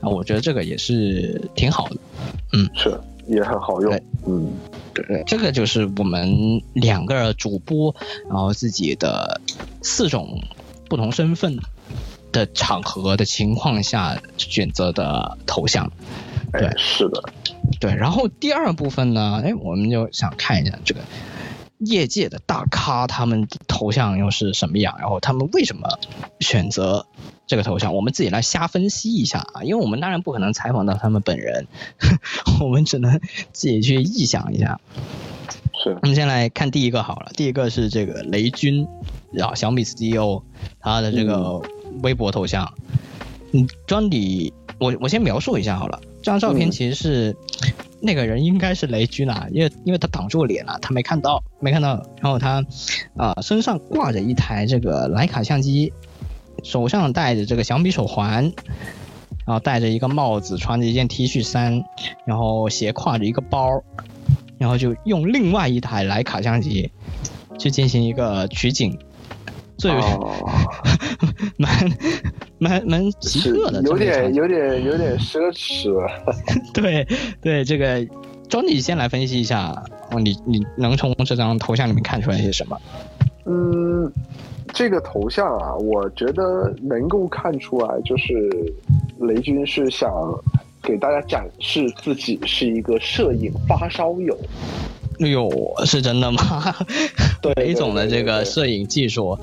[0.00, 1.96] 啊，我觉得这个也是挺好的，
[2.54, 3.92] 嗯，是也很好用，
[4.26, 4.50] 嗯，
[4.94, 7.94] 对对，这个就是我们两个主播，
[8.26, 9.42] 然后自己的
[9.82, 10.40] 四种
[10.88, 11.58] 不同身份
[12.32, 15.92] 的场合的情况下选择的头像，
[16.52, 17.22] 对，是的，
[17.80, 21.00] 对，然后第二部分呢，哎，我们就想看一下这个
[21.78, 25.88] 业界的大咖他们头像又是什么样，然后他们为什么
[26.40, 27.06] 选择。
[27.46, 31.66] 这个头像，我们自己来瞎分析一下啊，因为我们当然不可能采访到他们本人，
[32.62, 33.18] 我们只能
[33.50, 34.80] 自己去臆想一下。
[35.82, 35.98] 是。
[36.00, 38.86] 我们先来看第一个好了，第一个是这个雷军，
[39.32, 40.44] 然后小米 CEO
[40.78, 41.60] 他的这个
[42.04, 42.72] 微博头像。
[43.52, 47.36] 嗯，庄里，我我先描述一下好了，这张照片其实是
[48.00, 52.02] 那个人应该是雷军啊，因为因为他挡住脸了，他没看到，没看到。
[52.20, 52.64] 然后他
[53.16, 55.92] 啊身上挂着一台这个徕卡相机。
[56.62, 58.52] 手上戴着这个小米手环，
[59.46, 61.82] 然后戴着一个帽子，穿着一件 T 恤衫，
[62.26, 63.82] 然后斜挎着一个包，
[64.58, 66.90] 然后就用另外一台徕卡相机
[67.58, 68.98] 去进行一个取景，
[69.78, 69.90] 最
[71.56, 71.90] 蛮
[72.60, 75.92] 蛮蛮奇特的，有点有点有点奢侈。
[76.72, 77.04] 对
[77.42, 78.06] 对，这个
[78.48, 79.82] 庄你先来分析一下，
[80.22, 82.80] 你你能从这张头像里面看出来些什么？
[83.46, 84.12] 嗯。
[84.72, 88.32] 这个头像啊，我觉得能够看出来，就是
[89.18, 90.08] 雷军是想
[90.80, 94.38] 给大家展示自己是一个摄影发烧友。
[95.18, 95.50] 哎呦，
[95.84, 96.40] 是真的吗？
[97.42, 99.36] 对，雷总的这个摄影技术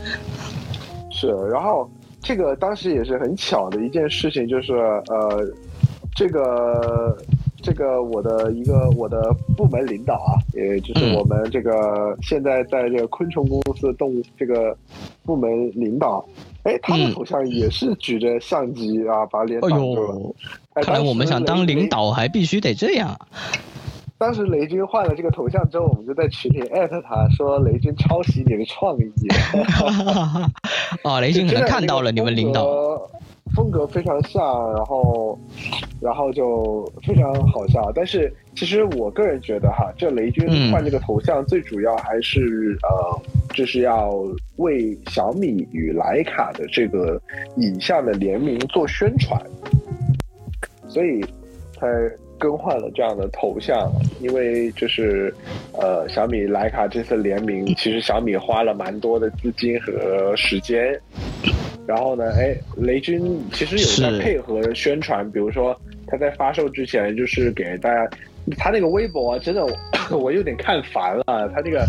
[1.11, 1.27] 是。
[1.51, 1.89] 然后
[2.27, 5.49] 这个当时也是很巧的一件事情，就是呃，
[6.13, 7.17] 这个。
[7.63, 14.77] 这个我的一个我的部门领导啊，也就是我们这个现在在这个昆虫公司动物这个
[15.25, 16.23] 部门领导，
[16.63, 20.35] 哎，他的头像也是举着相机啊，把脸挡住了。
[20.75, 23.19] 看来我们想当领导还必须得这样。
[24.17, 29.11] 当时雷军换了这个头像之后，我们就在群里艾特他说：“雷军抄袭你的创意。
[31.03, 32.65] ”哦，雷军可能看到了你们领导。
[33.55, 34.43] 风格非常像，
[34.73, 35.39] 然后
[36.01, 37.91] 然后就非常好笑。
[37.95, 43.21] 但是其实我个人觉得哈，这雷军换这个头像，最主要还是呃，
[43.55, 44.13] 就是要
[44.57, 47.19] 为小米与徕卡的这个
[47.55, 49.41] 影像的联名做宣传，
[50.87, 51.23] 所以
[51.71, 51.87] 才
[52.37, 53.91] 更换了这样的头像。
[54.21, 55.33] 因为就是
[55.73, 60.99] 呃，小米徕卡这次联名，其实小米花了蛮多的资金和时间。
[61.85, 68.09] 然后呢，哎，雷军其实有在配合宣传，比如说他在发售之前，就是给大家，
[68.57, 69.65] 他那个微博，真的
[70.11, 71.23] 我有点看烦了，
[71.55, 71.87] 他那个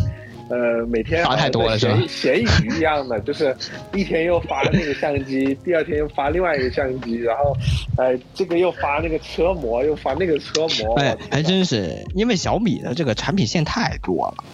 [0.49, 1.99] 呃每天发太多了是吧？
[2.09, 2.47] 咸鱼
[2.77, 3.55] 一样的，就是
[3.95, 7.57] 一天又发那个相机，第二天又发另外一个相机，然后
[7.97, 14.45] 哎这个又发那个车模，又发那个车模，哎，还真是，因为小米的这个产品线太多了，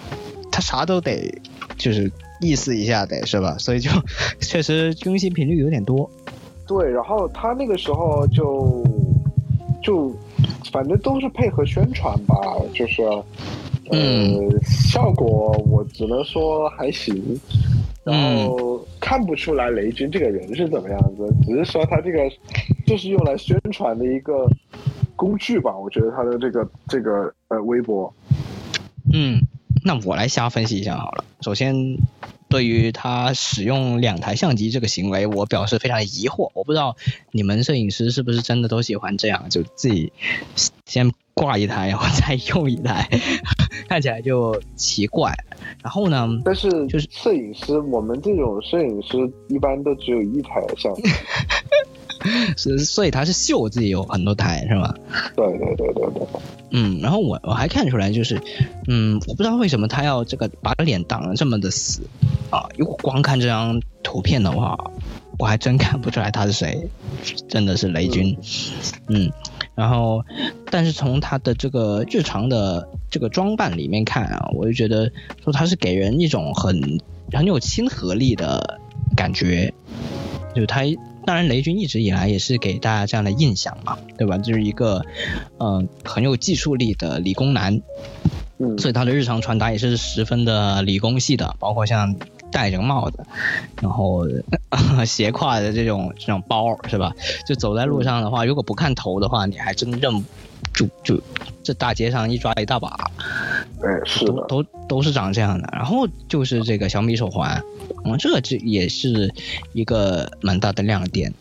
[0.50, 1.32] 他啥都得
[1.76, 2.10] 就是。
[2.40, 3.56] 意思一下得是吧？
[3.58, 3.88] 所以就
[4.40, 6.10] 确实更新频率有点多。
[6.66, 8.84] 对，然后他那个时候就
[9.82, 10.12] 就
[10.70, 12.36] 反正都是配合宣传吧，
[12.74, 13.02] 就是
[13.90, 17.40] 呃效果我只能说还行。
[18.04, 22.18] 然后看不出来雷军这个人是怎么样子，只是说他这个
[22.86, 24.46] 就是用来宣传的一个
[25.16, 25.74] 工具吧。
[25.76, 28.12] 我觉得他的这个这个呃微博，
[29.12, 29.40] 嗯。
[29.86, 31.24] 那我来瞎分析一下好了。
[31.42, 31.98] 首先，
[32.48, 36.50] 对于他使用两台相机这个行为，我表示非常疑惑。
[36.54, 36.96] 我不知道
[37.32, 40.10] 你们摄影师是不是真的都喜欢这样，就自己
[40.86, 43.08] 先挂一台，然后再用一台，
[43.88, 45.34] 看起来就奇怪。
[45.82, 46.28] 然后呢？
[46.44, 49.18] 但是就是摄影师，我们这种摄影师
[49.48, 51.02] 一般都只有一台相机。
[52.56, 54.94] 是，所以他是秀自己有很多台，是吗？
[55.36, 56.26] 对对对对对。
[56.70, 58.40] 嗯，然后我我还看出来，就是，
[58.88, 62.00] 嗯，我不知道为什么他要这个把脸挡得这么的死
[62.50, 62.66] 啊！
[62.78, 64.78] 如果光看这张图片的话，
[65.38, 66.88] 我还真看不出来他是谁，
[67.48, 68.36] 真的是雷军。
[69.08, 69.30] 嗯，
[69.74, 70.24] 然后，
[70.70, 75.10] 但是从他的这个日常的这个装扮里面看啊，我就觉得
[75.42, 77.00] 说他是给人一种很
[77.32, 78.80] 很有亲和力的
[79.16, 79.72] 感觉，
[80.54, 80.82] 就他。
[81.26, 84.36] 当然，雷军一直以来也是给大家这样的印象嘛，对吧？
[84.36, 85.06] 就是一个，
[85.58, 87.80] 嗯，很有技术力的理工男，
[88.58, 92.14] 嗯，所以他的日常穿搭也是十分的理工系的，包括像
[92.54, 93.18] 戴着个帽子，
[93.82, 94.24] 然后
[95.04, 97.12] 斜挎的这种这种包，是吧？
[97.44, 100.24] 就走在路上的话，如果不看头的话，你还真认。
[100.72, 101.22] 就就
[101.62, 102.88] 这大街上一抓一大把，
[103.80, 105.68] 哎，是都都都是长这样的。
[105.72, 107.62] 然后就是这个小米手环，
[108.04, 109.32] 嗯，这个这也是
[109.72, 111.32] 一个蛮大的亮点，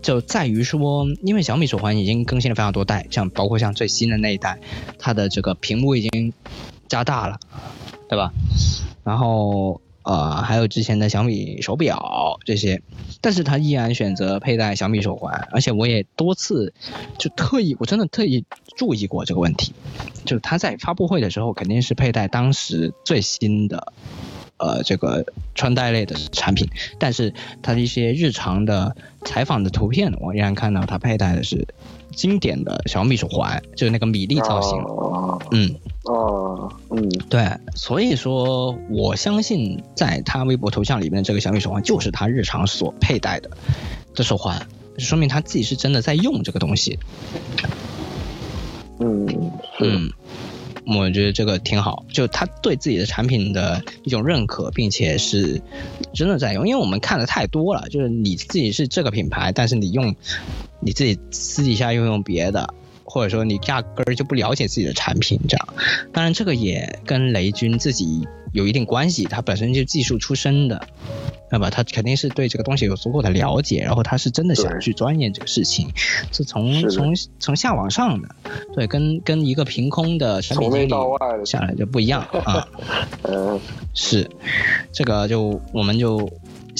[0.00, 4.58] 就在于说，因为小米手环已经更新了非常多代，像包括像最新的那一代，
[4.98, 6.32] 它的这个屏幕已经
[6.88, 7.38] 加大了，
[8.08, 8.32] 对吧？
[9.04, 9.78] 然后。
[10.02, 12.82] 呃，还有之前的小米手表这些，
[13.20, 16.72] 但是他依然选择佩戴小米手环，而且我也多次
[17.18, 18.44] 就特意，我真的特意
[18.76, 19.72] 注意过这个问题，
[20.24, 23.92] 就是他在发布会的时候肯定是佩戴当时最新的，
[24.56, 31.66] 呃，这个穿戴类的产品，但是他的一些日常的采访的图片，我依然看到他佩戴的是。
[32.12, 34.84] 经典的小米手环，就是那个米粒造型。
[35.52, 43.50] 嗯，哦，嗯，对，所以说我相信，在他微博头像里面的这个小米手环，就是他日常所佩戴的
[44.14, 44.66] 的手环，
[44.98, 46.98] 说明他自己是真的在用这个东西。
[48.98, 50.10] 嗯嗯，
[50.86, 55.60] 我觉得这个挺好，就他对自己的产品的一种认可，并且是
[56.14, 60.14] 真的在用，因为我们看的太多了，就是你自己是这个品牌，但是你用。
[60.82, 62.72] 你自己私底下又用别的，
[63.10, 65.68] 或者说你压根儿就不了解自己的产品，这样。
[66.12, 70.86] 当然，这个也跟雷军自己有一定关系，他本身就技术出身的，
[71.50, 75.88] 那么他肯定是对这个东西有足够的了解，然后他是真的想去钻研这个事情，
[76.30, 78.28] 是从从从下往上的，
[78.76, 80.90] 对，跟跟一个凭空的产品经理
[81.44, 82.68] 下来就不一样啊。
[83.22, 83.58] 嗯，
[83.92, 84.30] 是，
[84.92, 86.30] 这个就我们就。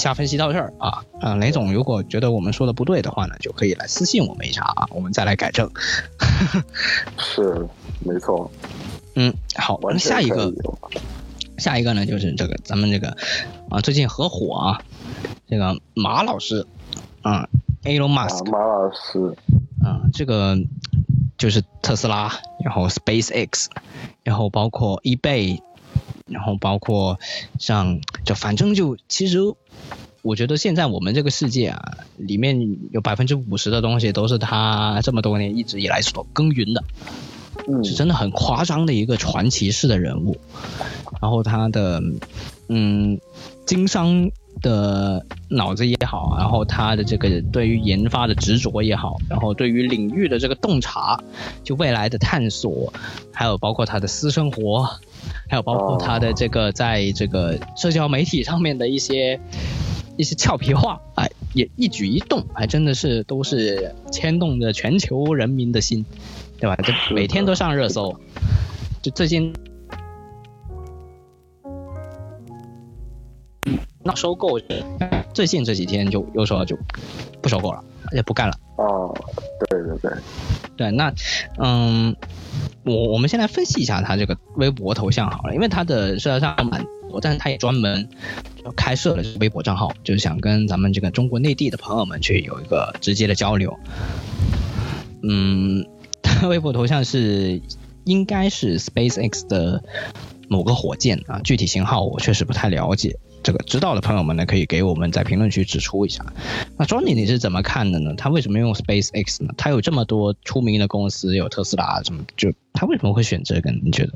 [0.01, 5.71] 瞎分析到这儿啊，啊，雷总如果觉得我们说的不对的话呢，就可以来私信我们一下啊，我们再来改正。
[7.21, 7.69] 是，
[8.01, 8.51] 没错。
[9.15, 10.51] 嗯，好，我们下一个，
[11.59, 13.15] 下一个呢，就是这个咱们这个
[13.69, 14.81] 啊，最近很火啊，
[15.47, 16.67] 这个马老师
[17.21, 17.47] 啊
[17.85, 19.37] ，Elon Musk，马老师，
[19.85, 20.57] 啊，这个
[21.37, 22.33] 就是特斯拉，
[22.65, 23.67] 然后 SpaceX，
[24.25, 25.61] 然后包括 eBay。
[26.31, 27.19] 然后包括
[27.59, 29.39] 像，就反正就其实，
[30.23, 36.85] 我觉得现在我们这个世界啊，里面有百分之五十的东西都是他这么多年一直以来所耕耘的，
[37.85, 40.39] 是真的很夸张的一个传奇式的人物。
[41.21, 42.03] 然后他的，
[42.69, 43.19] 嗯，
[43.67, 51.19] 经商的脑子也好，然后他的这个对于研发的执着也好，然后对于领域的这个洞察，
[51.65, 52.93] 就未来的探索，
[53.33, 54.89] 还有包括他的私生活，
[55.49, 59.41] 还有包括他的这个在这个社交媒体上面的一些
[60.19, 66.05] 一些俏皮话，哎，也一举一动，还真的是都是牵动着全球人民的心，
[66.59, 66.77] 对吧？
[66.77, 68.15] 就每天都上热搜，
[69.01, 69.53] 就最近。
[74.03, 74.59] 那收购，
[75.35, 76.79] 最近这几天就又说就
[77.43, 78.55] 不收购了，也不干了。
[78.77, 79.15] 哦，
[79.69, 80.11] 对对对，
[80.77, 81.13] 对，那
[81.59, 82.17] 嗯，
[82.83, 88.09] 我我们先来分析一下他这个微博头像好了，因为他的社交账号蛮多，但是他也专门
[88.75, 93.79] 开设了微博账号，就是想跟咱们这个中国内地的朋友们去有一个直接的交流。
[95.23, 95.87] 嗯，
[96.23, 97.61] 他微博头像是
[98.05, 99.85] 应该是 SpaceX 的
[100.49, 103.19] 某个火箭啊，具体型号我确实不太了解。
[103.43, 106.25] 这个知道的朋友们呢，可以给我们在评论区指出一下。
[106.77, 108.15] 那 Johnny 你是怎么看的呢？
[108.17, 109.53] 他为什么用 SpaceX 呢？
[109.57, 113.71] 他有这么多出名的公司，有特斯拉什么，就他为什么会选这个？
[113.83, 114.13] 你觉得？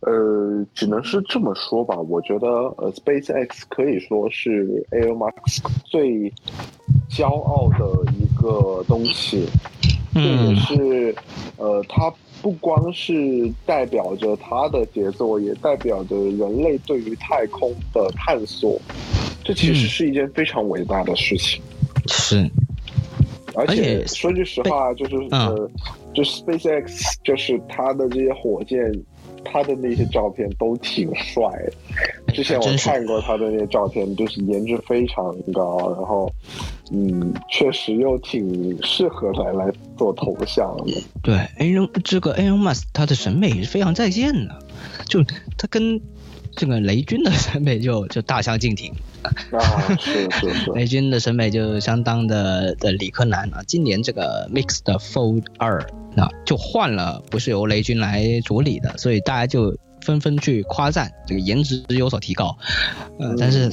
[0.00, 1.94] 呃，只能是这么说吧。
[1.96, 2.46] 我觉得
[2.78, 6.32] 呃，SpaceX 可以说是 Elon Musk 最
[7.10, 9.46] 骄傲的一个东西。
[10.14, 11.14] 这也是
[11.58, 12.12] 呃他。
[12.42, 18.80] 不光是代表着它的杰作，也代表着人类对于太空的探索。
[19.44, 21.62] 这其实是一件非常伟大的事情。
[22.08, 22.48] 是，
[23.54, 25.70] 而且说句实话，就是呃，
[26.14, 28.92] 就 SpaceX，就是它的这些火箭。
[29.44, 31.48] 他的那些照片都挺帅，
[32.32, 36.32] 之前我看过他的那些照片，就是颜值非常高，然后，
[36.90, 41.00] 嗯，确实又挺适合来来做头像的。
[41.22, 44.58] 对，Elon 这个 Elon Musk 他的审美是非常在线的，
[45.06, 45.22] 就
[45.56, 46.00] 他跟。
[46.60, 48.92] 这个雷军的审美就 就大相径庭，
[49.22, 53.62] 啊是是是， 雷军的审美就相当的的理科男啊。
[53.66, 55.80] 今年这个 Mix 的 Fold 二
[56.18, 62.58] 啊就换了，不是由雷军来主理的，所以大家就纷纷去夸赞这个颜值有所提高。
[63.18, 63.72] 呃，但是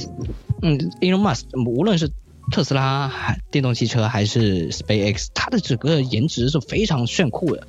[0.62, 2.10] 嗯，Elon Musk 无论是
[2.50, 7.66] 特斯拉还电动汽车还是 SpaceX，它的整个颜值是非常炫酷的，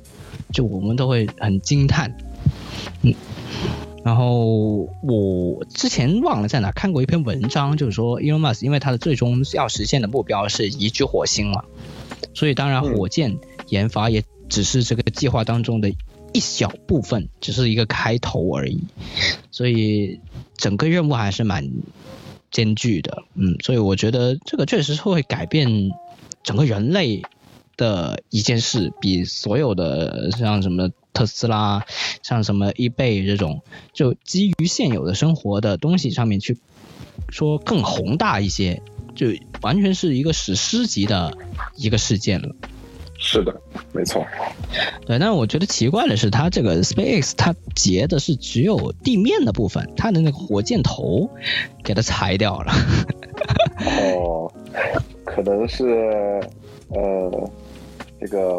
[0.50, 2.16] 就我们都会很惊叹，
[3.02, 3.14] 嗯。
[4.02, 11.64] 然后我之前忘了在哪看过一篇文章，就是说，Elon Musk 因为他的最终要实现的目标是移居火星嘛，
[12.32, 13.38] 所以当然火箭
[13.68, 15.92] 研发也只是这个计划当中的
[16.32, 18.84] 一小部分，只是一个开头而已。
[19.50, 20.20] 所以
[20.56, 21.70] 整个任务还是蛮
[22.50, 25.90] 艰巨的，嗯，所以我觉得这个确实是会改变
[26.42, 27.22] 整个人类
[27.76, 30.88] 的一件事，比所有的像什么。
[31.20, 31.84] 特斯拉，
[32.22, 33.60] 像什么 eBay 这种，
[33.92, 36.56] 就基于现有的生活的东西上面去
[37.28, 38.80] 说更宏大一些，
[39.14, 39.26] 就
[39.60, 41.36] 完全是一个史诗级的
[41.76, 42.48] 一个事件了。
[43.18, 43.54] 是的，
[43.92, 44.26] 没错。
[45.04, 51.28] 对，但是我觉得奇怪的是，它这个 SpaceX 它截的是只有地面的部分，它的那个火箭头
[51.84, 52.72] 给它裁掉了。
[54.16, 54.50] 哦，
[55.26, 55.84] 可能是
[56.88, 57.50] 呃。
[58.20, 58.58] 这个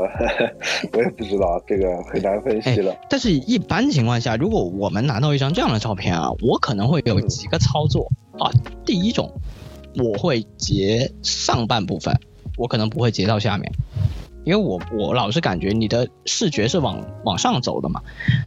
[0.94, 2.96] 我也不知道，这个很难分析了。
[3.10, 8.50] 但是，一般情况下，如果我们拿到一张这样的照片啊，我可能会有几个操作啊。
[8.86, 9.32] 第一种，
[9.96, 12.20] 我会截上半部分，
[12.58, 13.72] 我可能不会截到下面，
[14.44, 18.02] 因为我我老是感觉你的视觉是往往上走的嘛。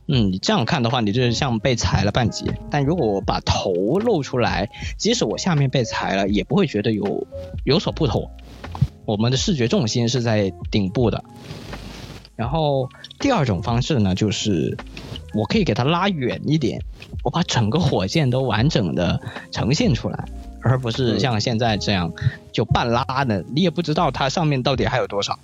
[0.09, 2.45] 嗯，你这样看的话，你就是像被裁了半截。
[2.71, 7.27] 但如果我把头露出来，即使我下面被裁了，也不会觉得有
[7.65, 8.29] 有所不同。
[9.05, 11.25] 我们的视觉重心是在顶部的，
[12.37, 12.89] 然后
[13.19, 14.77] 第二种方式呢，就是
[15.35, 16.81] 我可以给它拉远一点，
[17.23, 20.25] 我把整个火箭都完整的呈现出来，
[20.63, 22.13] 而不是像现在这样
[22.53, 25.39] 就半拉的，你也不知道它上面到底还有多少，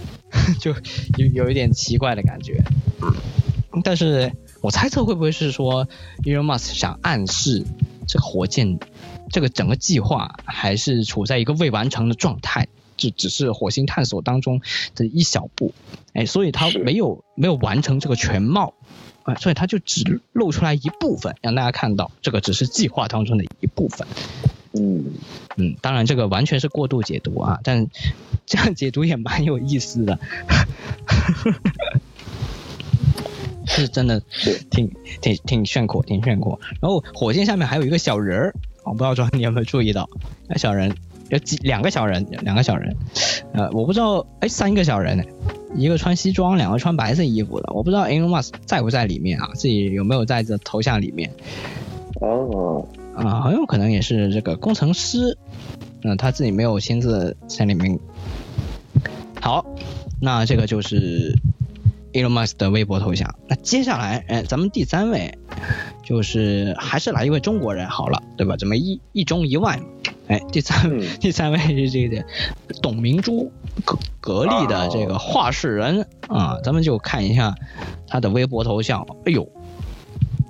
[0.60, 0.72] 就
[1.16, 2.62] 有有一点奇怪的感觉。
[3.84, 5.86] 但是我猜测会不会是说
[6.24, 7.64] ，Elon Musk 想暗示
[8.08, 8.78] 这个火箭
[9.30, 12.66] 这个整个计划还是处在一个未完成的状态。
[12.98, 14.60] 就只是火星探索当中
[14.94, 15.72] 的一小步，
[16.12, 18.74] 哎，所以它没有没有完成这个全貌，
[19.22, 24.06] 啊，所以它就只露出来一部分，让大家看到这个只是计划当中的一部分。
[24.74, 25.14] 嗯
[25.56, 27.86] 嗯，当然这个完全是过度解读啊，但
[28.44, 30.18] 这样解读也蛮有意思的，
[33.64, 34.92] 是真的是挺
[35.22, 36.60] 挺挺炫酷，挺炫酷。
[36.80, 40.08] 然后火箭下面还有一个小人儿，我不知道说你有没有注意到，
[40.48, 40.94] 那小人。
[41.30, 42.96] 有几两个小人，两个小人，
[43.52, 45.26] 呃，我不知道，哎，三个小人，
[45.74, 49.50] 一个穿西装，两个穿白色衣服的，我不知道 Elon Musk 在不在里面啊？
[49.54, 51.30] 自己有没有在这头像里面？
[52.20, 55.36] 哦，啊，很有可能也是这个工程师，
[56.02, 57.98] 那他自己没有亲自在里面。
[59.40, 59.64] 好，
[60.20, 61.38] 那这个就是
[62.14, 63.34] Elon Musk 的微博头像。
[63.46, 65.38] 那接下来，哎，咱们第三位
[66.02, 68.56] 就是还是来一位中国人好了，对吧？
[68.56, 69.78] 怎么一一中一外？
[70.28, 72.24] 哎，第三 第三位是这个
[72.82, 73.50] 董明珠，
[73.84, 77.54] 格格力的这个话事人啊，咱们就看一下
[78.06, 79.04] 他的微博头像。
[79.24, 79.48] 哎呦，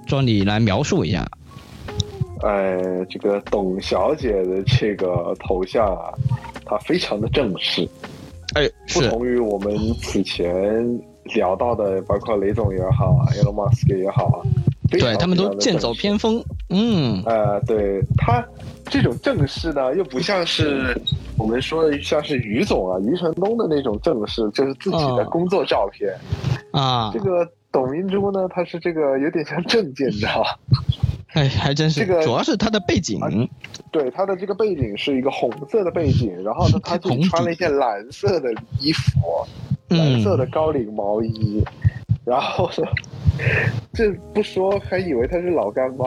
[0.06, 1.26] 庄你来描述一下。
[2.40, 6.12] 呃，这个董小姐的这个头像啊，
[6.64, 7.88] 她非常的正式。
[8.54, 10.42] 哎，不同于我们此前
[11.34, 14.38] 聊到的，包括雷总也好啊，Elon Musk 也好啊，
[14.90, 16.42] 对他们都剑走偏锋。
[16.70, 18.44] 嗯，呃，对他
[18.90, 20.98] 这种正式呢，又不像是
[21.36, 26.12] 我们说的像是于总啊、于承东的那种正式，就是自己的工作照片
[26.72, 27.10] 啊。
[27.12, 30.42] 这个董明珠呢，他是这个有点像证件照。
[31.34, 33.20] 哎，还真是这个，主要是他的背景，
[33.92, 39.46] 对他的这个背景是一个红色的背景，然后呢， 他就穿了一件蓝色的衣服，
[39.88, 41.62] 蓝色的高领毛衣，
[42.24, 42.88] 然后呢，
[43.92, 46.06] 这不说还以为他是老干妈。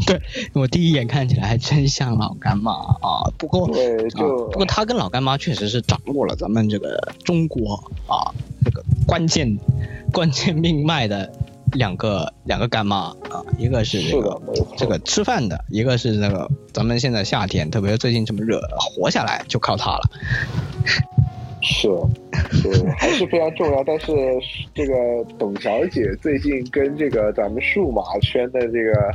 [0.06, 0.20] 对
[0.52, 7.74] 我第一眼看起来还真像老干妈啊，不过对，就不过他跟老干妈确实是掌握了咱们这个中国
[8.06, 8.32] 啊
[8.64, 9.58] 这个关键
[10.12, 11.30] 关键命脉的。
[11.74, 12.96] 两个两个干妈
[13.30, 14.42] 啊，一个是这个
[14.76, 20.10] 这个吃饭的，一个是那个咱们现在夏天，特别是最近这么热，活下来就靠它了。
[21.62, 21.86] 是，
[22.64, 23.84] 对，还是非常重要。
[23.84, 24.12] 但是
[24.74, 24.94] 这个
[25.38, 29.14] 董小姐最近跟这个咱们数码圈的这个，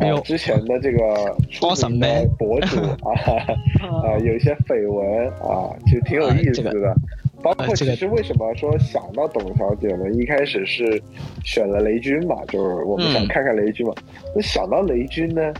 [0.00, 3.12] 哎呦，之前的这个出名的博主 啊
[4.04, 6.94] 啊，有一些绯闻啊，其实挺有意思的。
[7.40, 10.10] 包括其实为什么说想到董小姐呢？
[10.10, 11.00] 一开始是
[11.44, 13.94] 选了雷军嘛，就是我们想看看雷军嘛。
[14.34, 15.52] 那想到雷军呢，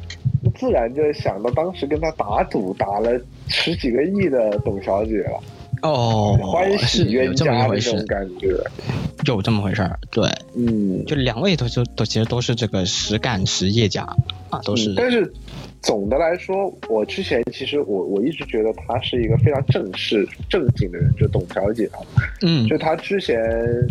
[0.43, 5.41] 那自然就想到当时跟他打赌打了十几个亿的董小姐了。
[5.83, 8.57] 哦，欢喜冤家这种感觉，
[9.27, 9.99] 有这么回事儿。
[10.11, 14.03] 对，嗯，就两位都都都其实都是这个实干实业家
[14.51, 14.95] 啊，都是。
[14.97, 15.33] 但是。
[15.81, 22.03] 总的来说，我之前其实我我一直觉得他是一个非常正式正经的人，就董小姐啊，
[22.43, 23.41] 嗯，就他之前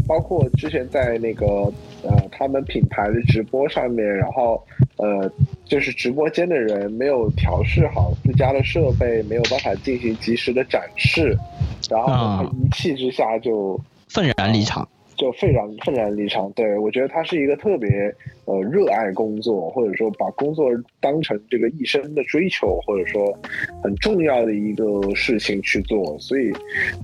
[0.05, 1.45] 包括之前在那个
[2.03, 4.61] 呃他们品牌的直播上面，然后
[4.97, 5.31] 呃
[5.69, 11.37] 就是直播间的人没有调试好自家的设备，没有办法进行及时的展示，
[11.89, 14.87] 然后他一气之下就愤然离场。
[15.17, 16.51] 就愤然愤然离场。
[16.51, 17.89] 对我觉得他是一个特别
[18.45, 23.35] 呃热爱工作，或者说把工作当成这个一生的追求，或者说
[23.81, 26.15] 很重要的一个事情去做。
[26.19, 26.53] 所以，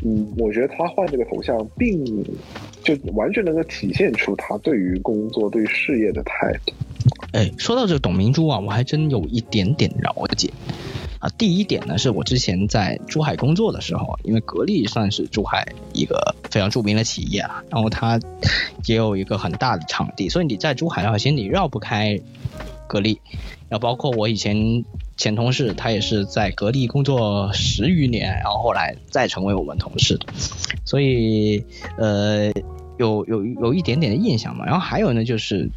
[0.06, 2.06] 嗯，我觉得他换这个头像，并
[2.84, 6.74] 就完全能够体现出他对于工作、对事业的态度。
[7.32, 10.52] 哎，说到这个董明珠啊，我还真有一点点了解。
[11.20, 18.20] 啊，第一点呢，是我之前在珠海工作的时候，因为格力算是珠海一个非常著名的企业啊，然后它
[18.86, 22.20] 也有一个很大的场地，所以你在珠海的话，其实你绕不开
[22.88, 23.20] 格力。
[23.70, 24.84] 然后包括我以前
[25.18, 30.20] 前同事，他也是在格力工作十余年，然后后来再成为我们同事，
[30.86, 31.64] 所以
[31.98, 32.52] 呃，
[32.98, 34.66] 有有有一点点的印象嘛。
[34.66, 35.70] 然后还有呢，就是。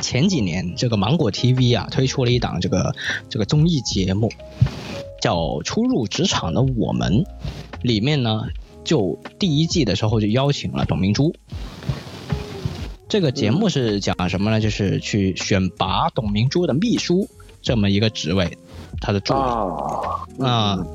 [0.00, 2.94] 前几年，这个芒果 TV 啊推出了一档这个
[3.28, 4.32] 这个综艺节目，
[5.20, 7.24] 叫《初入职场的我们》，
[7.82, 8.46] 里面呢
[8.84, 11.34] 就第一季的时候就邀请了董明珠。
[13.06, 14.62] 这个节目是讲什么呢？
[14.62, 17.28] 就是去选拔董明珠的秘书
[17.60, 18.56] 这么一个职位，
[19.00, 19.40] 他的助理
[20.44, 20.86] 啊。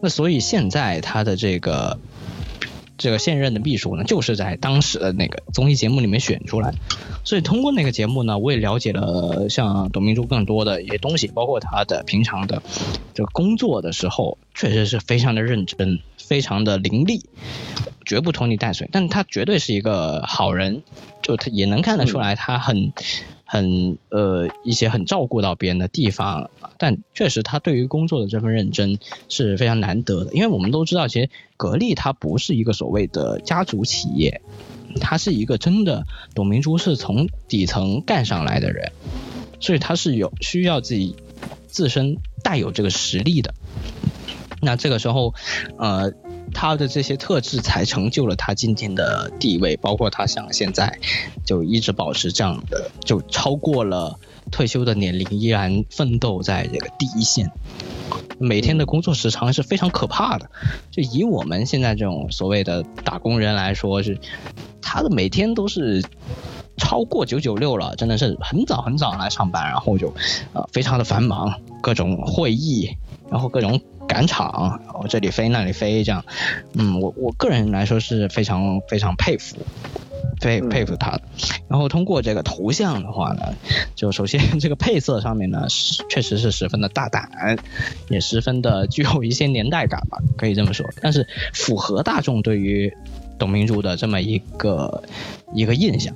[0.00, 1.98] 那所以现在他的这个。
[3.00, 6.74] 这个现任的秘书呢，就是在当时的那个综艺节目里面选出来，
[7.22, 12.60] 所以通过那个节目呢，我也了解了像董明珠更多的一些东西，包括她的平常的
[13.14, 17.22] 这个工作的时候，确实是非常的认真，非常的伶俐，
[18.04, 20.82] 绝不拖泥带水，但他绝对是一个好人，
[21.22, 22.92] 就他也能看得出来，他很。
[23.50, 28.98] 很呃一些很照顾到别人的地方，但确实他对于工作的这份认真
[29.30, 30.34] 是非常难得的。
[30.34, 34.42] 因为我们都知道，其实格力它不是一个所谓的家族企业，
[35.00, 36.04] 它是一个真的
[36.34, 38.92] 董明珠是从底层干上来的人，
[39.60, 41.16] 所以他是有需要自己
[41.68, 43.54] 自身带有这个实力的。
[44.60, 45.34] 那这个时候，
[45.78, 46.12] 呃。
[46.54, 50.98] 他的这些特质才成就了他今天的地位，包括他像现在
[51.44, 54.18] 就一直保持这样的，就超过了
[54.50, 57.52] 退休的年龄，依然奋斗在这个第一线。
[58.38, 60.50] 每天的工作时长是非常可怕的，
[60.90, 64.18] 就以我们现在这种所谓的打工人来说，是
[64.80, 66.02] 他的每天都是
[66.78, 70.14] 超过九九六了，真的是很早很早来上班，然后就
[70.54, 72.96] 呃非常的繁忙，各种会议，
[73.30, 73.78] 然后各种
[74.08, 76.24] 赶场，然后这里飞那里飞这样，
[76.72, 79.56] 嗯，我我个人来说是非常非常佩服。
[80.40, 81.18] 佩佩服他，
[81.66, 83.54] 然后通过这个头像的话呢，
[83.96, 87.58] 就首先这个配色上面呢，是确实是十分的大胆，
[88.08, 90.88] 也十分的具有一些年代感吧，可以这么说。
[91.00, 92.92] 但是符合大众对于
[93.36, 95.02] 董明珠的这么一个
[95.54, 96.14] 一个印象，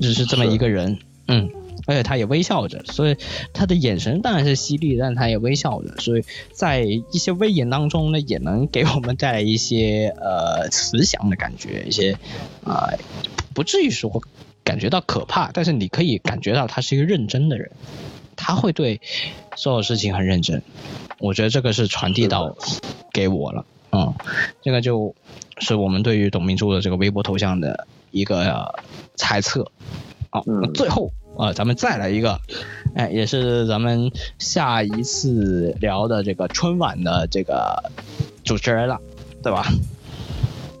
[0.00, 0.98] 只是这么一个人，
[1.28, 1.48] 嗯。
[1.88, 3.16] 而且他也微笑着，所以
[3.54, 12.12] 他的眼神当然是犀利，但他也微笑着，所以在一些威严当中呢，也能给我们带来一些呃慈祥的感觉，一些
[12.62, 12.92] 啊
[13.54, 14.22] 不至于说
[14.62, 17.70] 感觉到可怕，但是你可以感觉到他是一个认真的人，
[18.36, 19.00] 他会对
[19.56, 20.62] 所有事情很认真，
[21.20, 22.54] 我觉得这个是传递到
[23.14, 24.12] 给我了，嗯，
[24.60, 25.14] 这个就
[25.56, 28.74] 是我们对于董明珠的这个微博头像的一个
[29.16, 29.72] 猜测，
[30.28, 31.10] 好，那最后。
[31.38, 32.38] 啊，咱们再来一个，
[32.96, 37.80] 哎，也是咱们下一次聊的这个春晚的这个
[38.44, 39.00] 主持人了，
[39.42, 39.64] 对吧？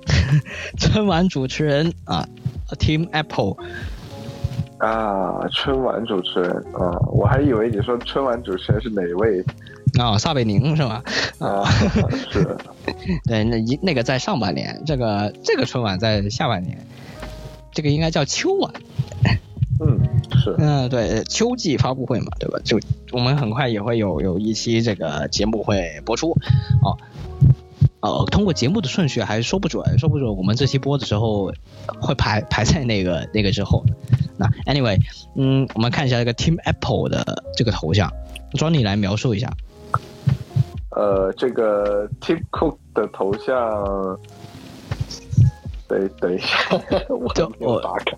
[0.76, 2.26] 春晚主持人啊
[2.78, 3.54] ，Team Apple
[4.78, 9.44] 啊，春晚主持人啊，我还以为你说春晚主持人是哪位
[9.98, 10.18] 啊？
[10.18, 11.02] 撒贝宁是吧？
[11.38, 11.64] 啊，
[12.32, 12.56] 是，
[13.26, 16.84] 对，那一那个在上半年，这个这个春晚在下半年，
[17.70, 18.72] 这个应该叫秋晚。
[20.30, 22.58] 嗯，是，嗯，对，秋季发布会嘛，对吧？
[22.64, 22.78] 就
[23.12, 26.30] 我们很快也会有有一期这个节目会播出，
[26.82, 26.96] 哦，
[28.00, 31.52] 呃，通过节目的顺序还说不准，说不准我们这期播的时候
[32.00, 33.84] 会排排在那个那个之后。
[34.40, 34.96] 那 anyway，
[35.34, 38.12] 嗯，我们看一下这个 Team Apple 的这个头像
[38.52, 39.52] ，Johnny 来描述一下。
[40.90, 44.18] 呃，这个 Tim Cook 的头像，
[45.88, 46.48] 等等一下，
[47.10, 48.16] 我我打开。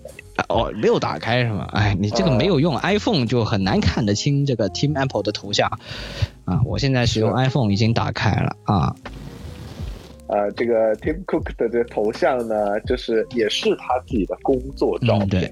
[0.49, 1.67] 哦，没有打开是吗？
[1.73, 5.69] 哎，你这个没有用 iPhone 就很难看得清这个 Team Apple 的头像
[6.45, 6.61] 啊！
[6.65, 8.95] 我现在使用 iPhone 已经打开了啊。
[10.27, 15.51] 呃，这个 Tim Cook 的这个头像呢，就是也是他自己的工作照片，对，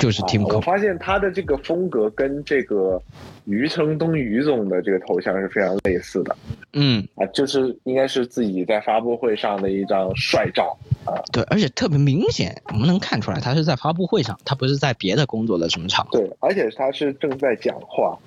[0.00, 0.56] 就是 Tim Cook。
[0.56, 3.00] 我发现他的这个风格跟这个
[3.44, 6.34] 余承东余总的这个头像是非常类似的。
[6.72, 11.14] 嗯，啊，就是应该是自己在发布会上的一张帅照啊。
[11.32, 16.06] 对，而且特别明显，我们能看出来他是在发布会上，他不是在别的工作的什么场。
[16.10, 18.18] 对，而且他是正在讲话。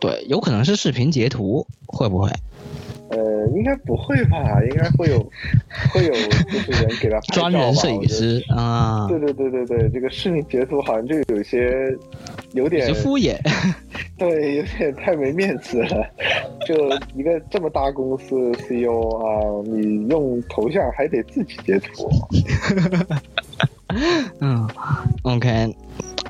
[0.00, 2.28] 对，有可能是视频截图，会不会？
[3.14, 4.60] 呃，应该不会吧？
[4.68, 5.20] 应该会有，
[5.92, 9.06] 会有就是人给他专人摄影师啊。
[9.08, 11.96] 对对对对对，这个视频截图好像就有些
[12.52, 13.36] 有点敷衍，
[14.18, 16.06] 对，有点太没面子了。
[16.66, 16.74] 就
[17.14, 22.10] 一个这么大公司 CEO 啊，你用头像还得自己截图。
[24.40, 24.68] 嗯
[25.22, 25.76] ，OK。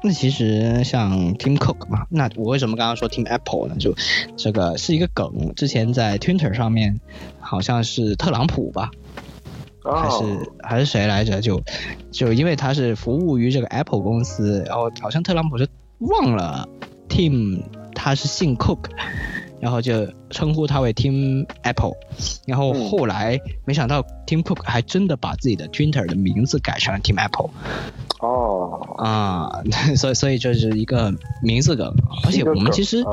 [0.05, 3.77] 那其实像 Tim Cook 嘛，那我为什么刚刚说 Tim Apple 呢？
[3.79, 3.95] 就
[4.37, 7.01] 这个是一个梗，之前在 Twitter 上面
[7.41, 8.91] 好像是特朗普吧，
[9.83, 11.41] 还是还是谁来着？
[11.41, 11.63] 就
[12.13, 15.67] 就因为他是服务于这个 Apple 公司，然后好像特朗普是
[16.01, 16.69] 忘了
[17.09, 17.63] Tim
[17.95, 18.91] 他是姓 Cook。
[19.61, 21.95] 然后就称呼他为 Tim Apple，
[22.47, 27.49] 然后后来没想到 Tim Cook 还真的把自己的 Twitter 的名字改成了 Tim Apple。
[28.25, 29.63] 哦，啊，
[29.97, 31.13] 所以所以这是一个
[31.43, 31.95] 名字梗，
[32.25, 33.05] 而且我们其实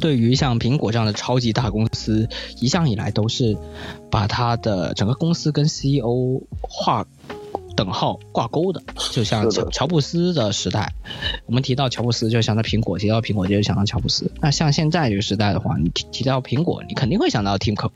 [0.00, 2.28] 对于像苹果这样的超级大公司，
[2.60, 3.56] 一向以来都是
[4.10, 7.06] 把它的整个公司跟 CEO 划。
[7.80, 10.92] 等号挂钩的，就像乔乔布斯的时代，
[11.46, 14.30] 我们提到乔布斯就想到苹果，提到苹果就想到乔布斯。
[14.42, 17.94] 那像现在这个时代的话，你提提到苹果，你肯定会想到 Tim Cook，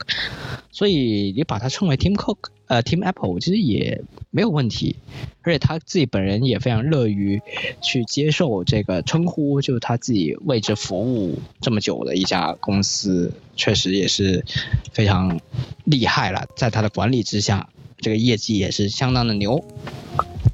[0.71, 4.95] 所以你把它称为 Tim Cook，呃，Tim Apple 其实也没有问题。
[5.43, 7.39] 而且他自己本人也非常乐于
[7.79, 14.43] 去接受这个称呼，就是他自己为之服务这么久的一家公司，确实也是
[14.91, 15.39] 非常
[15.83, 17.69] 厉害了，在他的管理之下。
[17.97, 19.63] 这个业绩也是相当的牛，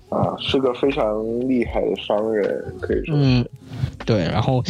[0.09, 3.15] 啊，是个非常厉害的商人，可以说。
[3.17, 3.45] 嗯，
[4.05, 4.19] 对。
[4.19, 4.63] 然后，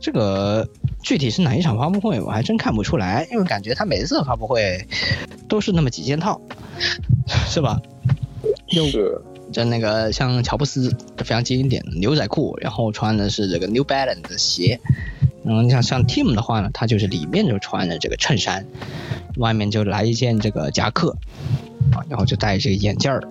[0.00, 0.68] 这个
[1.02, 4.86] 具体是哪一场发布会，我还真看不出来，因为感觉他每次发布会
[5.48, 6.40] 都是那么几件套，
[7.26, 7.80] 是吧？
[8.68, 9.20] 是。
[9.50, 14.78] 就那个像乔布斯非常经典的牛仔裤，然后穿的是这个 New Balance 的鞋。
[15.42, 18.66] 然后你像像 Tim 的话呢，他就是里面就穿着这个衬衫，
[19.38, 21.16] 外面就来一件这个夹克。
[21.92, 23.22] 啊，然后就戴这个眼镜儿，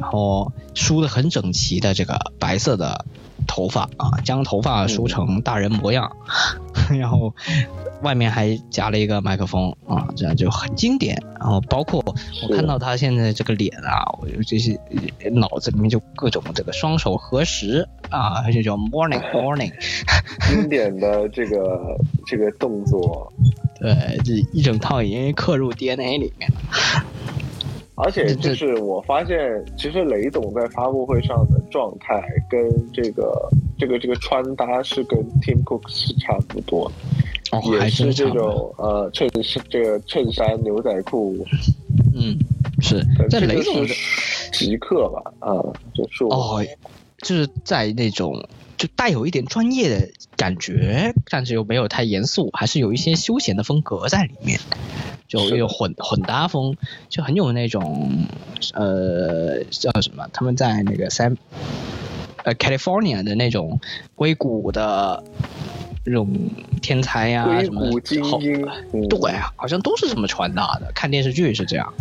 [0.00, 3.04] 然后梳的很整齐的这个白色的
[3.46, 6.16] 头发啊，将头发梳成大人模样，
[6.98, 7.34] 然后
[8.02, 11.22] 外面还夹了一个麦克风啊，这样就很经典。
[11.40, 12.04] 然后包括
[12.42, 14.78] 我看到他现在这个脸啊，我就这些
[15.32, 19.72] 脑子里面就各种这个双手合十啊，就叫 morning morning，
[20.50, 21.96] 经典的这个
[22.26, 23.32] 这个动作，
[23.80, 27.04] 对，这一整套已经刻入 DNA 里面了。
[28.00, 32.60] 而且就是我发现，其实雷总在发布会上的状态跟
[32.92, 36.90] 这个这个这个穿搭是跟 Tim Cook 是差不多
[37.50, 41.44] 的，也是这种呃衬衫这个衬衫牛仔裤，
[42.14, 42.38] 嗯，
[42.80, 43.94] 是在雷总的
[44.52, 45.58] 极客吧，啊，
[45.92, 46.64] 就是哦，
[47.18, 48.32] 就是在那种
[48.78, 54.58] 就带有一点专业的感觉，但是又没有太严肃，还是有一些休闲的风格在里面。
[55.26, 56.74] 就有混混搭风，
[57.10, 58.26] 就很有那种，
[58.72, 60.26] 呃，叫什么？
[60.32, 61.36] 他们在那个三，
[62.44, 63.78] 呃，California 的那种
[64.14, 65.22] 硅谷的
[66.08, 66.28] 那种
[66.82, 70.90] 天才呀，什么精英，对啊，好像都是这么传达的。
[70.94, 71.92] 看电视剧是这样，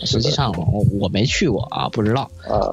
[0.00, 2.72] 实际上我我没去过啊，不知道啊。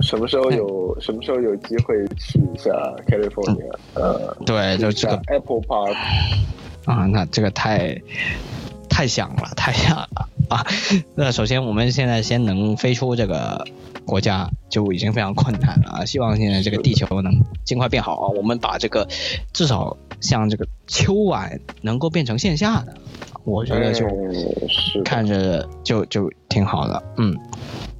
[0.00, 2.70] 什么时候有 什么时候有机会去一下
[3.06, 3.74] California？
[3.94, 5.94] 呃，对，就这个 Apple Park
[6.84, 8.00] 啊，那这个太。
[8.90, 10.66] 太想了，太想了啊！
[11.14, 13.64] 那首先，我们现在先能飞出这个
[14.08, 16.04] 国家就已经非常困难了啊！
[16.08, 18.28] 希望现在这个地球能尽快变好啊！
[18.34, 19.06] 我们把这个
[19.52, 22.94] 至少像这个秋晚能够变成线下的，
[23.44, 24.06] 我觉得就
[25.04, 27.02] 看着就就挺好的。
[27.18, 27.36] 嗯，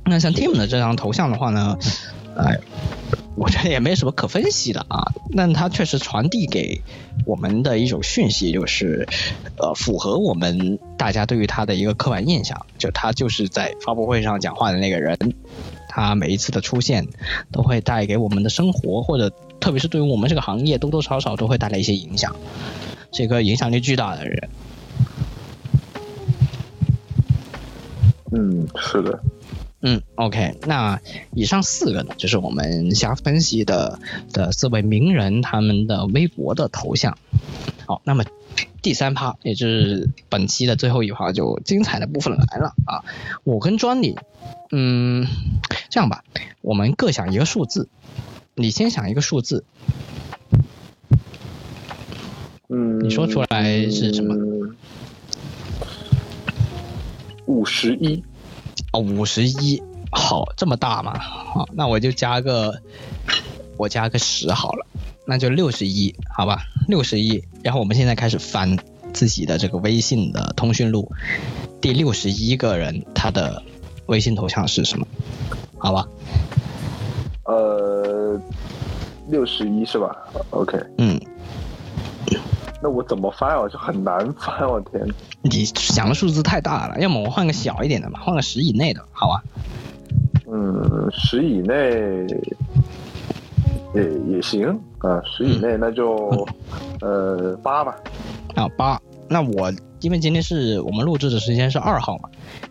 [0.06, 1.78] 那像 Tim 的这张头像的话呢，
[2.36, 2.58] 哎。
[3.40, 6.82] 我觉得也没什么可分析的啊，但它确实传递给
[7.24, 9.06] 我们的一种讯息，就是，
[9.56, 15.16] 呃，符合我们大家对于他的一个刻板印象，就他就是在发布会上讲话的那个人，
[15.88, 17.08] 他每一次的出现
[17.50, 22.36] 都会带给我们的生活，或者特别是对于我们这个行业，多多少少都会带来一些影响，
[23.10, 24.48] 这个影响力巨大的人。
[28.30, 29.18] 嗯，是的。
[29.80, 31.00] 嗯，OK，那
[31.32, 34.00] 以上四个呢，就是我们瞎分析的
[34.32, 37.16] 的四位名人他们的微博的头像。
[37.86, 38.24] 好，那么
[38.82, 43.04] 第三趴，也就是本期的最后一趴，就精彩的部分来了啊！
[43.44, 44.16] 我跟专利，
[44.70, 45.26] 嗯，
[45.90, 46.24] 这样吧，
[46.60, 47.88] 我们各想一个数字，
[48.54, 49.64] 你先想一个数字，
[52.68, 54.34] 嗯，你说出来是什么？
[57.46, 58.22] 五十一。
[58.92, 61.18] 哦，五十一，好，这么大吗？
[61.18, 62.80] 好，那我就加个，
[63.76, 64.86] 我加个十好了，
[65.30, 67.44] 那就六十一，好吧，六十一。
[67.62, 68.78] 然后我们现在开始翻
[69.12, 71.12] 自己的这个微信的通讯录，
[71.82, 73.62] 第六十一个人他的
[74.06, 75.06] 微信头像是什么？
[75.76, 76.08] 好吧？
[77.44, 78.40] 呃，
[79.28, 80.16] 六十一是吧
[80.48, 81.20] ？OK，嗯。
[82.80, 83.68] 那我怎么翻啊？
[83.68, 85.06] 就很难翻，我天！
[85.42, 89.42] 你想的数字太大了，要么我换个小一点的吧，换个十以内的，好吧？
[90.50, 92.26] 嗯，十以内
[93.94, 94.68] 也也行
[94.98, 96.46] 啊，十以内那就
[97.00, 97.96] 呃八吧。
[98.54, 102.28] 啊八，那我因为今天是我们录制的时间是二号嘛，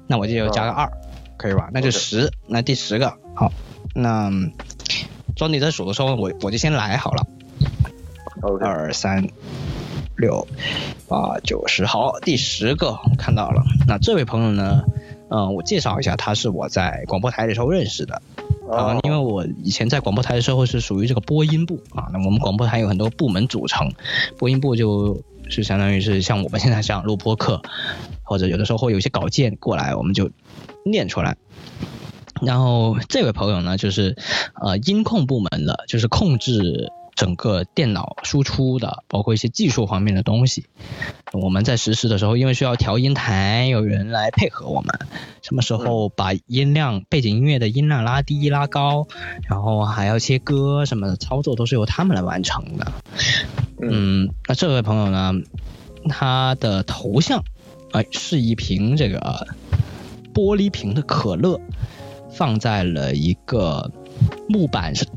[0.08, 0.92] 那我就加个二，
[1.38, 1.70] 可以吧？
[1.74, 3.52] 那就十，那第十个好，
[3.96, 4.32] 那
[5.36, 7.26] 庄你在数的时候，我我就先来好了。
[8.62, 9.28] 二三。
[10.20, 10.48] 六
[11.08, 13.62] 八九十，好，第十个看到了。
[13.88, 14.82] 那这位朋友呢？
[15.30, 18.22] 嗯，我介绍一下，他是我在广播台的时候认识的
[18.72, 18.98] 啊。
[19.04, 22.08] 因为我以前在广播台的时候是属于这个播音部啊。
[22.14, 23.92] 那我们广播台有很多部门组成，
[24.38, 27.62] 播音部就是相当于是像我们现在这样录播课，
[28.24, 30.30] 或者有的时候会有一些稿件过来，我们就
[30.86, 31.38] 念出来。
[32.42, 34.16] 然后这位朋友呢，就是
[34.62, 36.92] 呃音控部门的，就是控制。
[37.18, 40.68] 整个电脑输出的，包括一些技术方面的东西，
[41.34, 45.00] 我们在实施的时候，因为需要调音台，有人来配合我们。
[45.42, 49.08] 什么时候把音量、背景音乐的音量拉低、拉高，
[49.50, 52.92] 然后还要切歌什么的操作，都是由他们来完成的。
[53.82, 55.34] 嗯，那这位朋友呢，
[56.08, 57.44] 他的头像，
[57.94, 59.48] 哎，是一瓶这个
[60.36, 61.60] 玻璃瓶的可乐，
[62.30, 63.92] 放在了一个
[64.48, 65.08] 木板上。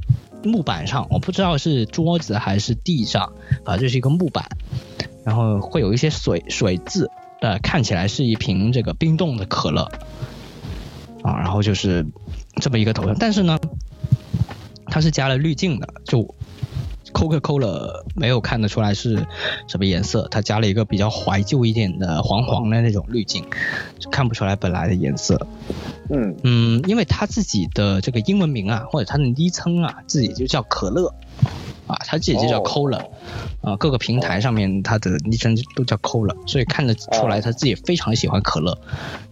[0.42, 3.32] 木板上，我不知道是桌子还是地上，
[3.64, 4.48] 啊，这是一个木板，
[5.24, 7.10] 然后会有一些水水渍，
[7.40, 9.82] 呃，看起来是一瓶这个冰冻的可乐，
[11.22, 12.06] 啊，然后就是
[12.56, 13.58] 这么一个头像，但是呢，
[14.86, 16.34] 它是加了滤镜的，就。
[17.12, 19.26] 抠个抠了，没有看得出来是
[19.66, 20.26] 什么颜色。
[20.30, 23.44] 它加了一个比较怀旧一点的黄黄的那种滤镜，
[24.10, 25.46] 看不出来本来的颜色。
[26.08, 31.14] 嗯嗯，因为他自己的这个英文名啊，或者他的昵称啊，自己就叫可乐
[31.86, 33.06] 啊，他自己就叫 Cola，
[33.60, 38.76] 啊，各个平台上面他的昵称都叫 Cola，所以看得出来他自己非常喜欢可乐，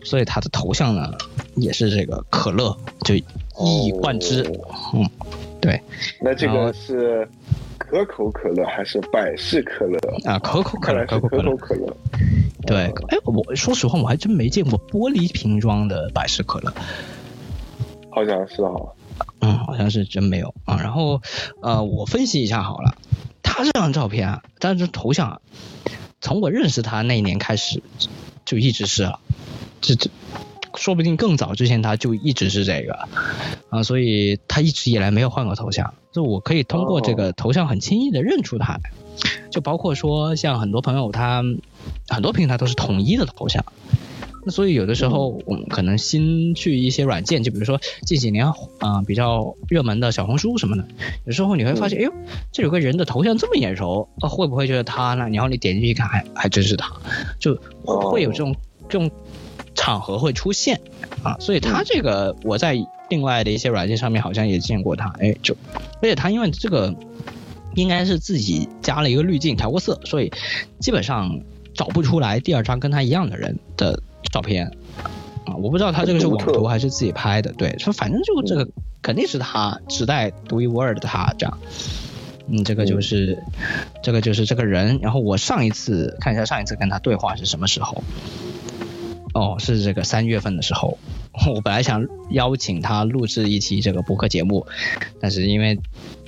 [0.05, 1.14] 所以他的头像呢
[1.57, 3.24] 也是这个可乐，就一
[3.87, 4.43] 以贯之。
[4.95, 5.11] 嗯，
[5.61, 5.81] 对。
[6.21, 7.29] 那这个是
[7.79, 10.39] 可口可乐还是百事可乐啊？
[10.39, 11.97] 可口可乐，可口可乐。
[12.67, 16.73] 对，哎，我说实话，我还真没见过玻璃瓶装的百事可乐。
[18.11, 18.95] 好像是哈。
[19.41, 20.77] 嗯，好像是真没有啊。
[20.81, 21.21] 然后，
[21.63, 22.95] 呃，我分析一下好了，
[23.43, 25.41] 他这张照片啊，他这头像，啊，
[26.21, 27.83] 从我认识他那一年开始，
[28.45, 29.19] 就一直是了，
[29.81, 30.11] 这这，
[30.79, 32.99] 说不定更早之前他就一直是这个。
[33.70, 38.93] 啊，所以他一直以来没有换过头像，就我可以通过这个头像很轻易的认出他来，
[39.51, 41.45] 就包括说像很多朋友他
[42.09, 43.64] 很多平台都是统一的头像。
[44.45, 50.87] 那所以有的时候我们可能新去一些软件，就比如说近几年啊比较热门的小红书什么的，
[51.26, 52.12] 有时候你会发现，哎呦，
[52.53, 55.29] 这有个人的头像这么眼熟，啊会不会就是他呢？
[55.29, 56.91] 然后你点进去一看，还还真是他，
[57.39, 57.55] 就
[57.85, 58.55] 会有这种
[58.89, 59.11] 这种
[59.79, 60.79] 场合会出现
[61.22, 61.39] 啊。
[61.41, 62.76] 所以他这个我在
[63.09, 65.57] 另外的一些软件上面好像也见过他，哎，就
[66.03, 66.95] 而且他因为这个
[67.74, 70.31] 应该是自己加了一个滤镜调过色，所以
[70.81, 71.41] 基本上
[71.72, 74.03] 找不出来第二张跟他一样的人的。
[74.33, 74.66] 照片
[75.47, 77.51] 啊，我不知道他这个是网图还是自己拍的。
[77.53, 78.68] 对，说反正就这个
[79.01, 81.59] 肯定是他只带独一无二的他这样。
[82.49, 83.43] 嗯，这个就是
[84.03, 84.99] 这个就是这个人。
[85.01, 88.03] 然后我上一次看一下上一次跟他对话是什么时候？
[89.39, 90.99] 哦，是这个三月份的时候。
[91.55, 94.66] 我本来想邀请他录制一期这个播客节目，
[95.20, 95.78] 但是因为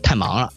[0.05, 0.53] 太忙了，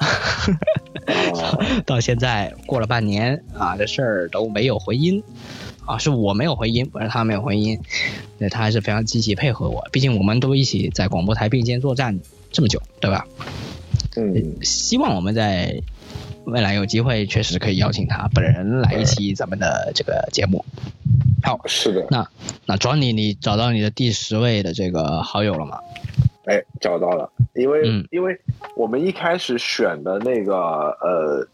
[1.88, 5.24] 到现在过了半年啊，这事儿都没有回音。
[5.86, 7.80] 啊，是我没有回音，不是他没有回音，
[8.38, 12.20] 对他还是非常积极配合我，毕竟我们都一起在广播台并肩作战
[12.52, 13.26] 这么久，对吧？
[14.16, 15.82] 嗯，希望我们在
[16.46, 20.64] 未来有机会，确实可以邀请他本人来一期咱们的这个节目。
[21.44, 22.06] 好，是的。
[22.10, 22.28] 那
[22.66, 25.78] 那 Johnny，你找到你的第十位的这个好友了吗？
[26.46, 27.82] 哎，找到了，因为
[28.12, 28.36] 因为
[28.76, 30.56] 我们一开始选的那个
[31.02, 31.48] 呃。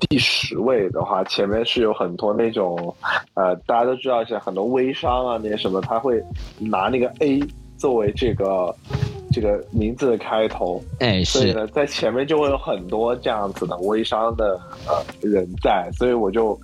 [0.00, 2.94] 第十位的话，前面是有很多那种，
[3.32, 6.22] 呃，大家都知道，像很多微商啊，那些什么，他会
[6.58, 7.40] 拿那个 A
[7.78, 8.74] 作为这个
[9.32, 16.60] 这个名字的开头，哎，所以呢，在前面就会有很多这样子的微商的呃人在，所以我就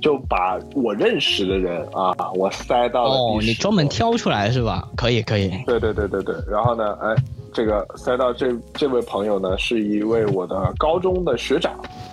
[0.00, 4.88] 就把我认识的人啊，我塞到了哦，你专门挑出来是吧？
[4.96, 5.50] 可以，可以。
[5.66, 7.14] 对对对对对，然后呢，哎，
[7.52, 11.72] 这个塞到这这位朋友呢，是一位我的高中的学长。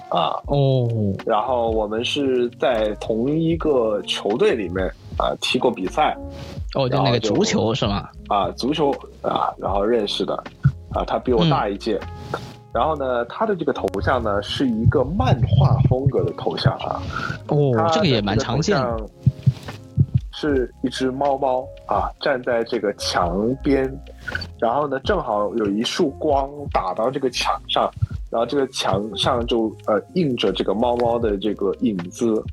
[0.10, 0.88] 啊哦，
[1.26, 6.18] 然后我们是在同一个球队里面啊踢过比赛，
[6.76, 8.08] 哦，就那个足球是吗？
[8.30, 8.90] 啊，足球
[9.22, 10.34] 啊，然后认识的，
[10.94, 12.00] 啊，他比我大一届，
[12.78, 17.02] 然后呢，他的这个头像呢是一个漫画风格的头像啊，
[17.48, 18.80] 哦，这个也蛮常见，
[20.32, 23.92] 是一只猫猫啊站在这个墙边，
[24.60, 27.90] 然后呢正好有一束光打到这个墙上。
[28.30, 32.44] 然后这个墙上就呃映着这个猫猫的这个影子，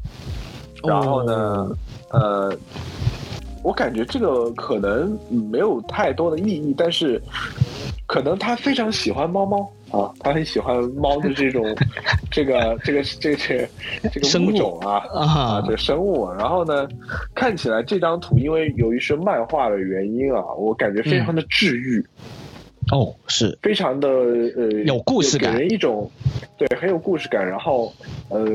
[0.84, 1.68] 然后呢，
[2.12, 2.56] 呃，
[3.64, 5.18] 我感觉这个可能
[5.50, 7.20] 没有太多的意义，但是
[8.06, 11.64] 可能他非常喜欢猫猫啊，他很喜欢猫的这种
[12.30, 13.68] 这个这个这个这个
[14.12, 16.88] 这个物种啊啊这个生物，然后呢，
[17.34, 22.04] 看起来这张图因为由于是漫画的原因啊，我感觉非常的治愈。
[22.92, 23.58] 哦，是。
[23.62, 26.10] 非常的呃有故事感，给人一种
[26.58, 27.90] 对很有故事感，然后
[28.28, 28.46] 呃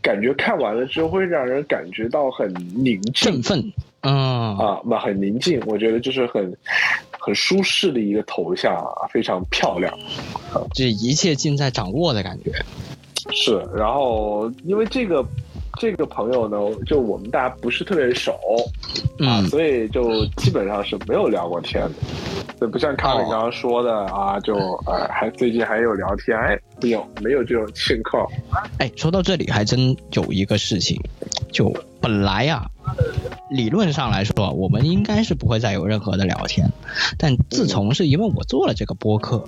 [0.00, 3.62] 感觉看完了之后会让人感觉到很宁静、振奋，
[4.04, 6.56] 嗯啊，那很宁静，我觉得就是很
[7.18, 9.92] 很舒适的一个头像啊，非常漂亮，
[10.72, 12.52] 这一切尽在掌握的感觉。
[13.32, 15.24] 是，然后因为这个。
[15.80, 18.38] 这个朋友呢，就我们大家不是特别熟，
[19.18, 24.54] 啊，所以就基本上是没有聊过天的，就不像卡里刚刚说的啊，就
[24.86, 28.24] 呃，还最近还有聊天，哎，没有，没有这种情况。
[28.78, 30.96] 哎，说到这里还真有一个事情，
[31.50, 31.74] 就
[32.04, 32.70] 本来呀，
[33.48, 36.70] 理论上来说，我们应该是不会再有任何的聊天，
[37.16, 39.42] 但自从是因为我做了这个播客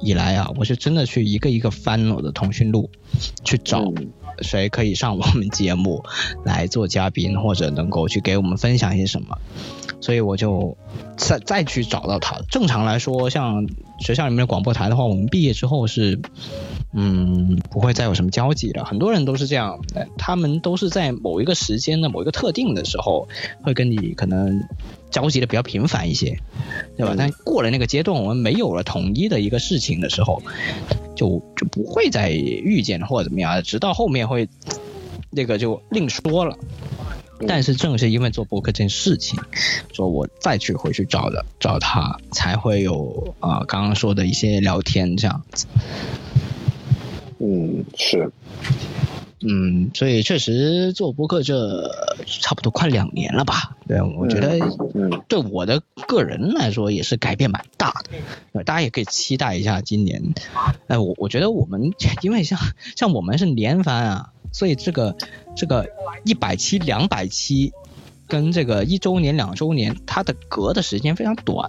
[0.00, 2.90] 以来啊，我是真的去一个一个翻我的通讯录
[3.44, 3.92] 去找。
[4.42, 6.04] 谁可以上我们节目
[6.44, 9.38] 来做嘉宾，或者能够去给我们分享一些什么？
[10.04, 10.76] 所以我就
[11.16, 12.38] 再再去找到他。
[12.50, 13.66] 正常来说，像
[14.00, 16.20] 学校里面的广播台的话，我们毕业之后是，
[16.92, 18.84] 嗯，不会再有什么交集了。
[18.84, 19.80] 很多人都是这样，
[20.18, 23.26] 他们都是在某一个时间的某一个特定的时候，
[23.62, 24.62] 会跟你可能
[25.10, 26.36] 交集的比较频繁一些，
[26.98, 27.14] 对吧？
[27.16, 30.42] 但过了那个阶段，我们没有了统一的一个事情的时候。
[31.16, 34.48] 就就不会再遇见或者怎么样，直到后面会
[35.30, 36.58] 那个就另说了。
[37.46, 39.38] 但是正是因为做博客这件事情，
[39.92, 45.66] 说我再去回去找的找他，才会有啊刚刚说的一些聊天这样子。
[47.38, 48.30] 嗯，是。
[49.46, 51.90] 嗯，所以确实做播客这
[52.24, 53.76] 差不多快两年了吧？
[53.86, 54.58] 对，我觉得，
[54.94, 58.64] 嗯，对我的个人来说也是改变蛮大的。
[58.64, 60.32] 大家也可以期待一下今年。
[60.86, 61.92] 哎，我我觉得我们
[62.22, 62.58] 因为像
[62.96, 65.14] 像我们是连番啊，所以这个
[65.56, 65.84] 这个
[66.24, 67.72] 一百期、两百期
[68.28, 71.68] 跟这个一周年、两周年，它的隔的时间非常短，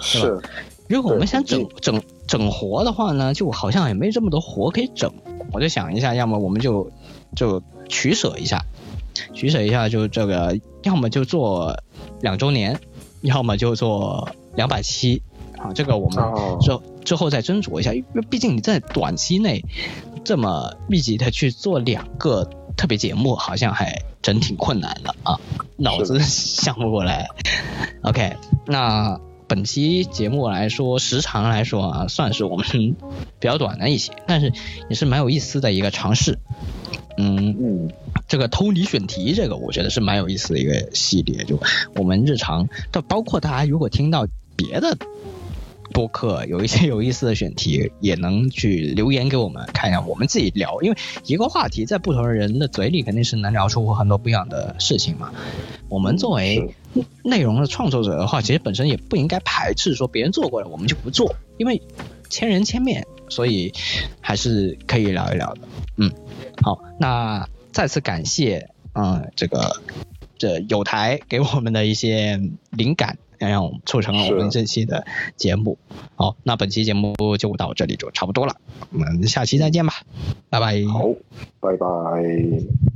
[0.00, 0.42] 是。
[0.88, 5.10] 如果我们想整整整活的话呢，就好像也没这么多活可以整。
[5.52, 6.90] 我就想一下，要么我们就
[7.36, 8.62] 就取舍一下，
[9.32, 11.78] 取舍一下，就这个，要么就做
[12.20, 12.78] 两周年，
[13.20, 15.22] 要么就做两百期
[15.56, 15.72] 啊。
[15.72, 16.22] 这个我们
[16.60, 19.64] 之之后再斟酌一下，因为毕竟你在短期内
[20.24, 25.40] 这么密集的去做两个特别节目，好像还真挺困难的啊，
[25.76, 27.28] 脑子想不过来。
[28.02, 28.36] OK，
[28.66, 29.20] 那。
[29.48, 32.66] 本期节目来说，时长来说啊，算是我们
[33.38, 34.50] 比较短的一些，但是
[34.88, 36.38] 也是蛮有意思的一个尝试。
[37.18, 37.90] 嗯嗯，
[38.26, 41.44] 这个偷你选题，这个我觉得是蛮有意思的一个系列。
[41.44, 41.60] 就
[41.94, 44.26] 我们日常，但包括大家如果听到
[44.56, 44.96] 别的。
[45.92, 50.82] 播客有一些有意思的选题，也能去留言给我们看一下，我们自己聊。
[50.82, 50.96] 因为
[51.26, 55.32] 一个话题在不同的人的嘴里，肯定是能聊出很多不一样的事情嘛。
[55.88, 56.74] 我们作为
[57.22, 61.80] 内容的创作者的话，其实本身也不应该排斥说别人做过了我们就不做，因为
[62.28, 63.72] 千人千面，所以
[64.20, 65.60] 还是可以聊一聊的。
[65.98, 66.10] 嗯，
[66.62, 69.80] 好，那再次感谢，嗯，这个
[70.38, 72.40] 这有台给我们的一些
[72.70, 73.18] 灵感。
[73.50, 75.06] 让我们促成了我们这期的
[75.36, 75.78] 节目。
[76.16, 78.56] 好，那本期节目就到这里就差不多了，
[78.92, 79.94] 我们下期再见吧，
[80.50, 80.84] 拜拜。
[80.86, 81.08] 好，
[81.60, 82.91] 拜拜。